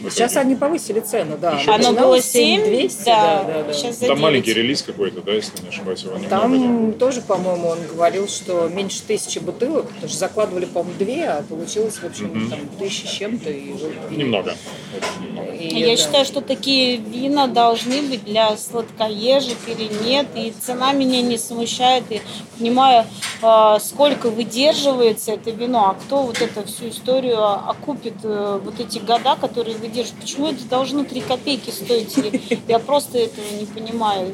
[0.10, 1.60] Сейчас они повысили цену, да.
[1.60, 3.74] Еще Оно было с 7, 7200, да, да, да.
[3.74, 4.22] сейчас за Там 9.
[4.22, 6.30] маленький релиз какой-то, да, если не ошибаюсь, его немного.
[6.30, 6.40] да?
[6.42, 11.44] Там тоже, по-моему, он говорил, что меньше тысячи бутылок, потому что закладывали, по-моему, две, а
[11.44, 12.50] получилось, в общем, Мгм.
[12.50, 13.50] там тысячи с чем-то.
[13.50, 13.74] И,
[14.16, 14.56] Немного.
[15.60, 20.28] и Я это- считаю, что такие вина должны быть для сладкоежек или нет.
[20.36, 22.04] И цена меня не смущает.
[22.10, 22.22] И
[22.58, 23.06] понимаю,
[23.42, 25.90] э, сколько выдерживается это вино.
[25.90, 30.22] А кто вот эту всю историю окупит э, вот эти года, которые выдерживают?
[30.22, 32.16] Почему это должно 3 копейки стоить?
[32.68, 34.34] Я просто этого не понимаю.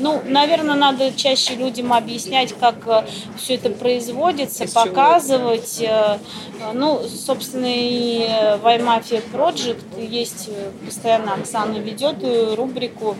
[0.00, 3.06] Ну, наверное, надо чаще людям объяснять, как
[3.36, 5.78] все это производится, Из показывать.
[5.80, 6.18] э,
[6.60, 8.28] э, Ну, собственно, и
[8.62, 13.16] Ваймафия Project есть э, постоянно Оксана ведет э, рубрику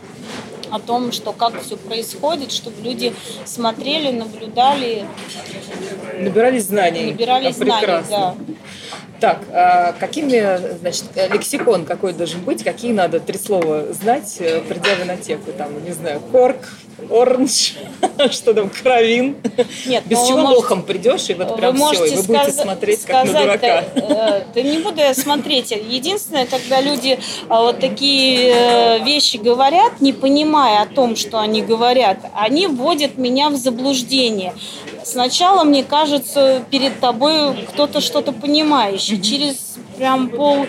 [0.73, 3.13] о том, что как все происходит, чтобы люди
[3.45, 5.05] смотрели, наблюдали,
[6.19, 7.07] Набирались знаний.
[7.13, 7.73] набирали А, знаний.
[7.81, 8.17] прекрасно.
[8.17, 8.35] Да.
[9.21, 12.65] Так, а какими, значит, э, лексикон какой должен быть?
[12.65, 15.53] Какие надо три слова знать, э, придя в инотеку?
[15.53, 16.57] Там, не знаю, корк,
[17.11, 17.75] оранж,
[18.31, 19.37] что там, кровин.
[19.87, 23.05] Нет, Без чего можете- лохом придешь, и вот прям все, и вы будете сказа- смотреть
[23.05, 23.85] как на сказать, дурака.
[23.95, 25.71] Да, э, да не буду я смотреть.
[25.71, 31.63] Единственное, когда люди а, вот такие э, вещи говорят, не понимая о том, что они
[31.63, 34.55] говорят, они вводят меня в заблуждение.
[35.05, 39.21] Сначала мне кажется, перед тобой кто-то что-то понимающий.
[39.21, 39.72] Через
[40.03, 40.67] прям пол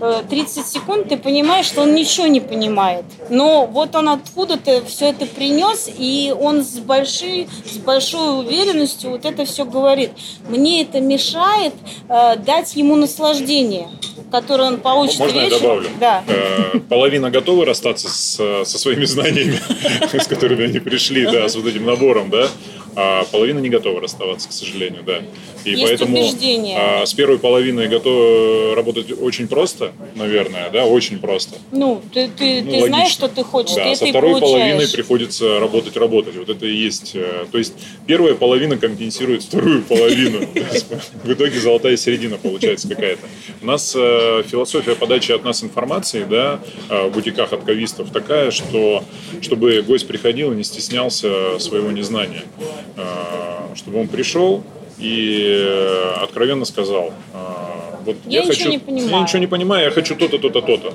[0.00, 3.04] э, 30 секунд ты понимаешь, что он ничего не понимает.
[3.30, 9.24] Но вот он откуда-то все это принес, и он с большой, с большой уверенностью вот
[9.24, 10.10] это все говорит.
[10.48, 11.74] Мне это мешает
[12.08, 13.88] э, дать ему наслаждение,
[14.30, 15.62] которое он получит Можно я вечером.
[15.62, 15.88] добавлю?
[15.98, 16.22] Да.
[16.28, 19.58] Э, Половина готовы расстаться с- со своими знаниями,
[20.12, 22.46] с которыми они пришли, да, с вот этим набором, да,
[22.96, 25.18] а половина не готова расставаться, к сожалению, да.
[25.64, 26.78] И Есть поэтому убеждение.
[26.78, 31.56] а, с первой половиной готовы работать очень просто, наверное, да, очень просто.
[31.72, 34.92] Ну, ты, ты, Ну, ты знаешь, что ты хочешь, Да, ты со второй половиной получаешь.
[34.92, 36.36] приходится работать, работать.
[36.36, 37.12] Вот это и есть.
[37.14, 37.74] э, То есть
[38.06, 40.46] первая половина компенсирует вторую половину.
[41.24, 43.26] В итоге золотая середина получается какая-то.
[43.60, 48.50] У нас э, философия подачи от нас информации, да, э, в бутиках от кавистов такая,
[48.50, 49.04] что
[49.42, 52.42] чтобы гость приходил и не стеснялся своего незнания.
[52.96, 54.62] Э, Чтобы он пришел
[54.98, 57.38] и э, откровенно сказал, э,
[58.06, 59.10] вот Я ничего хочу, не понимаю.
[59.10, 60.92] я ничего не понимаю, я хочу то-то, то-то, то-то,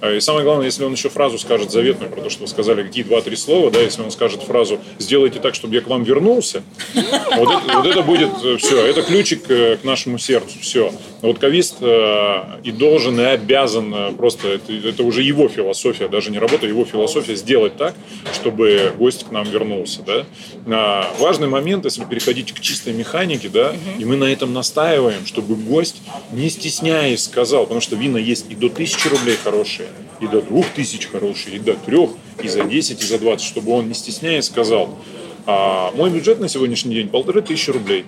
[0.00, 0.10] да.
[0.10, 3.02] И самое главное, если он еще фразу скажет заветную про то, что вы сказали, какие
[3.02, 6.62] два-три слова, да, если он скажет фразу «сделайте так, чтобы я к вам вернулся»,
[6.94, 10.92] вот это, вот это будет все, это ключик к нашему сердцу, все.
[11.24, 16.30] Вот кавист э, и должен, и обязан э, просто, это, это уже его философия, даже
[16.30, 17.94] не работа, его философия сделать так,
[18.34, 20.26] чтобы гость к нам вернулся, да.
[20.66, 25.54] А, важный момент, если переходить к чистой механике, да, и мы на этом настаиваем, чтобы
[25.54, 29.88] гость, не стесняясь, сказал, потому что вина есть и до тысячи рублей хорошие,
[30.20, 32.10] и до двух тысяч хорошие, и до трех,
[32.42, 34.98] и за 10, и за 20, чтобы он не стесняясь сказал,
[35.46, 38.04] а мой бюджет на сегодняшний день полторы тысячи рублей.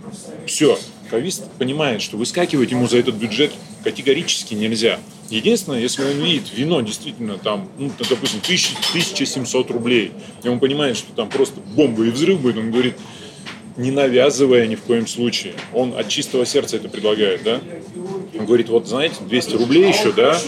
[0.46, 0.78] Все.
[1.10, 3.52] Кавист понимает, что выскакивать ему за этот бюджет
[3.84, 4.98] категорически нельзя.
[5.30, 10.96] Единственное, если он видит вино действительно там, ну, допустим, 1000, 1700 рублей, и он понимает,
[10.96, 12.94] что там просто бомба и взрыв будет, он говорит,
[13.76, 15.54] не навязывая ни в коем случае.
[15.72, 17.60] Он от чистого сердца это предлагает, да?
[18.38, 20.38] Он говорит, вот знаете, 200 рублей еще, да?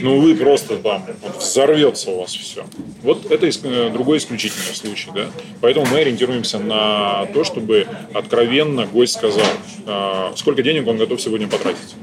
[0.00, 2.64] Ну вы просто там, вот взорвется у вас все.
[3.02, 5.26] Вот это ис- э, другой исключительный случай, да?
[5.60, 9.46] Поэтому мы ориентируемся на то, чтобы откровенно гость сказал,
[9.86, 11.94] э, сколько денег он готов сегодня потратить.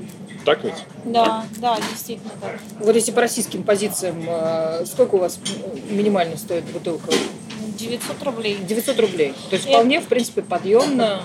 [0.46, 0.74] Так ведь?
[1.06, 2.60] Да, да, действительно так.
[2.80, 5.40] Вот если по российским позициям, э, сколько у вас
[5.90, 7.12] минимально стоит бутылка?
[7.78, 8.58] 900 рублей.
[8.62, 9.34] 900 рублей.
[9.50, 11.22] То есть Я- вполне, в принципе, подъемно.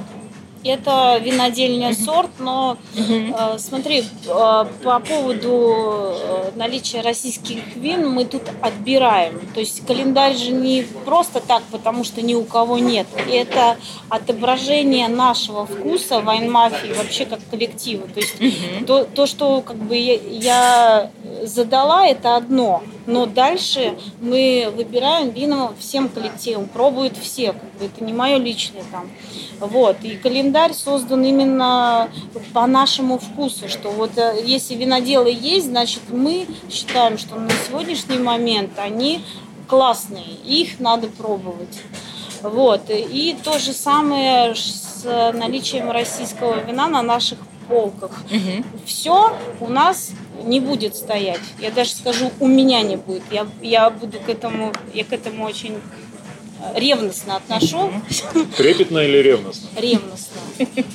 [0.65, 8.43] Это винодельня сорт, но э, смотри, э, по поводу э, наличия российских вин мы тут
[8.61, 9.41] отбираем.
[9.55, 13.07] То есть календарь же не просто так, потому что ни у кого нет.
[13.31, 13.77] Это
[14.09, 18.09] отображение нашего вкуса вайн-мафии вообще как коллектива.
[18.09, 18.35] То есть
[18.87, 21.13] то, то, что как бы я
[21.45, 22.83] задала, это одно.
[23.09, 28.85] Но дальше мы выбираем вино всем коллективам, пробуют все, как бы это не мое личное
[28.93, 29.09] там.
[29.61, 29.97] Вот.
[30.03, 32.11] И календарь создан именно
[32.53, 38.19] по нашему вкусу, что вот э, если виноделы есть, значит мы считаем, что на сегодняшний
[38.19, 39.23] момент они
[39.69, 41.81] классные, их надо пробовать.
[42.43, 42.91] Вот.
[42.91, 48.11] И то же самое с наличием российского вина на наших полках.
[48.85, 50.13] Все у нас
[50.45, 51.41] не будет стоять.
[51.61, 53.23] Я даже скажу, у меня не будет.
[53.31, 55.75] Я, я буду к этому, я к этому очень
[56.75, 57.91] ревностно отношу.
[58.57, 59.69] Трепетно или ревностно?
[59.77, 60.41] Ревностно.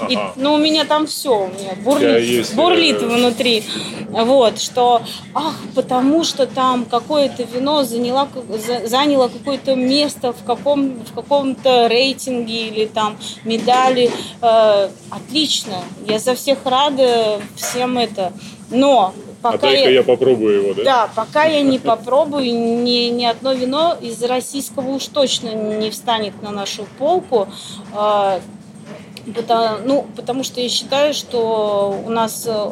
[0.09, 0.33] И, Ага.
[0.35, 3.63] ну, у меня там все, у меня бурлит, есть, бурлит э, внутри.
[4.09, 5.01] Вот, что,
[5.33, 11.87] ах, потому что там какое-то вино заняла, за- заняло какое-то место в, каком, в каком-то
[11.87, 14.11] рейтинге или там медали.
[14.41, 15.75] Э, отлично,
[16.07, 18.33] я за всех рада, всем это.
[18.69, 19.13] Но
[19.43, 20.83] А пока дай-ка я попробую его, да?
[20.83, 26.41] да, пока я не попробую, ни, ни одно вино из российского уж точно не встанет
[26.41, 27.47] на нашу полку.
[27.93, 28.39] А,
[29.35, 32.71] Потому, ну, потому что я считаю, что у нас э,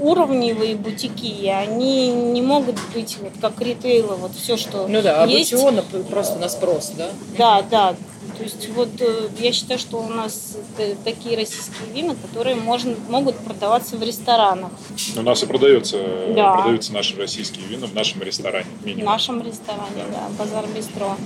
[0.00, 5.24] уровневые бутики, и они не могут быть вот как ритейлы, вот все, что Ну да,
[5.24, 5.52] есть.
[5.52, 7.08] аукциона просто на спрос, да?
[7.38, 7.96] Да, да.
[8.36, 10.56] То есть вот э, я считаю, что у нас
[11.04, 14.70] такие российские вина, которые можно, могут продаваться в ресторанах,
[15.16, 15.98] У нас и продается,
[16.34, 16.54] Да.
[16.56, 19.06] продаются наши российские вина в нашем ресторане, в минимум.
[19.12, 21.16] нашем ресторане, да, базар бистро.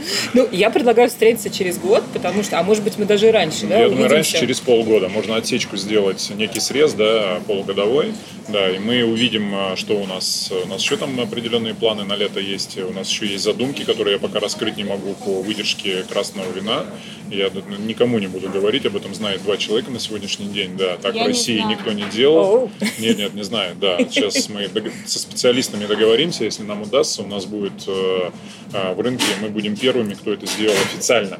[0.34, 3.66] Ну, я предлагаю встретиться через год, потому что, а может быть, мы даже и раньше,
[3.66, 8.12] да, Я думаю, раньше, через полгода, можно отсечку сделать, некий срез, да, полугодовой,
[8.48, 10.52] да, и мы увидим, а, что у нас.
[10.64, 14.14] У нас еще там определенные планы на лето есть, у нас еще есть задумки, которые
[14.14, 16.84] я пока раскрыть не могу по выдержке красного вина.
[17.30, 17.50] Я
[17.86, 21.24] никому не буду говорить, об этом знает два человека на сегодняшний день, да, так Я
[21.24, 21.76] в не России знаю.
[21.76, 22.44] никто не делал.
[22.54, 22.70] Оу.
[22.98, 23.98] Нет, нет, не знаю, да.
[23.98, 24.68] Сейчас мы
[25.06, 28.30] со специалистами договоримся, если нам удастся, у нас будет э,
[28.72, 31.38] э, в рынке, мы будем первыми, кто это сделал официально.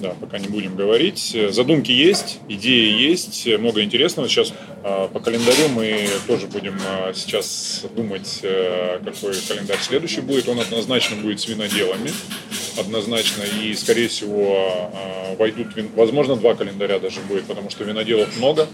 [0.00, 1.36] Да, пока не будем говорить.
[1.50, 4.28] Задумки есть, идеи есть, много интересного.
[4.28, 4.52] Сейчас
[4.82, 10.48] э, по календарю мы тоже будем э, сейчас думать, э, какой календарь следующий будет.
[10.48, 12.10] Он однозначно будет с виноделами,
[12.78, 13.44] однозначно.
[13.62, 18.66] И, скорее всего, э, войдут, возможно, два календаря даже будет, потому что виноделов много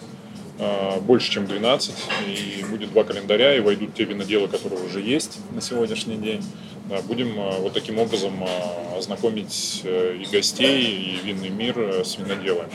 [1.02, 1.94] больше, чем 12,
[2.26, 6.42] и будет два календаря, и войдут те виноделы, которые уже есть на сегодняшний день.
[6.88, 12.04] Да, будем э, вот таким образом э, ознакомить э, и гостей, и винный мир э,
[12.04, 12.72] с виноделами.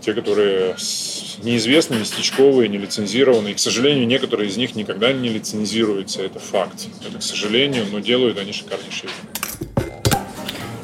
[0.00, 3.52] Те, которые с- неизвестны, местечковые, не лицензированные.
[3.52, 6.86] И, к сожалению, некоторые из них никогда не лицензируются, это факт.
[7.06, 9.10] Это, к сожалению, но делают они шикарнейшие.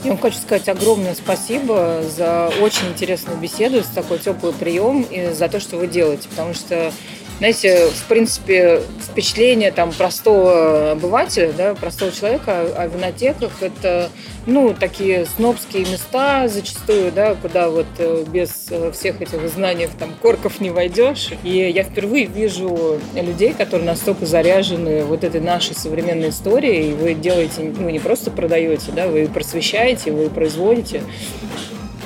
[0.07, 5.33] Я вам хочу сказать огромное спасибо за очень интересную беседу, за такой теплый прием и
[5.33, 6.29] за то, что вы делаете.
[6.29, 6.93] Потому что,
[7.39, 14.09] знаете, в принципе, впечатление там простого обывателя, да, простого человека о, о винотеках– это,
[14.47, 20.15] ну, такие снобские места зачастую, да, куда вот э, без э, всех этих знаний там
[20.23, 21.31] корков не войдешь.
[21.43, 27.13] И я впервые вижу людей, которые настолько заряжены вот этой нашей современной историей, и вы
[27.13, 31.03] делаете, ну, не просто продаете, да, вы просвещаете, вы производите.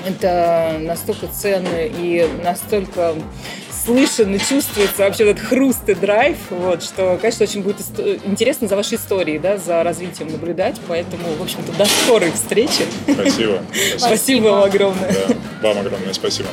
[0.08, 3.14] Это настолько ценно и настолько
[3.90, 7.78] слышен и чувствуется вообще этот хруст и драйв, вот, что, конечно, очень будет
[8.24, 12.84] интересно за вашей историей, да, за развитием наблюдать, поэтому, в общем-то, до скорой встречи.
[13.12, 13.62] Спасибо.
[13.98, 15.12] Спасибо вам огромное.
[15.62, 16.48] Да, вам огромное спасибо.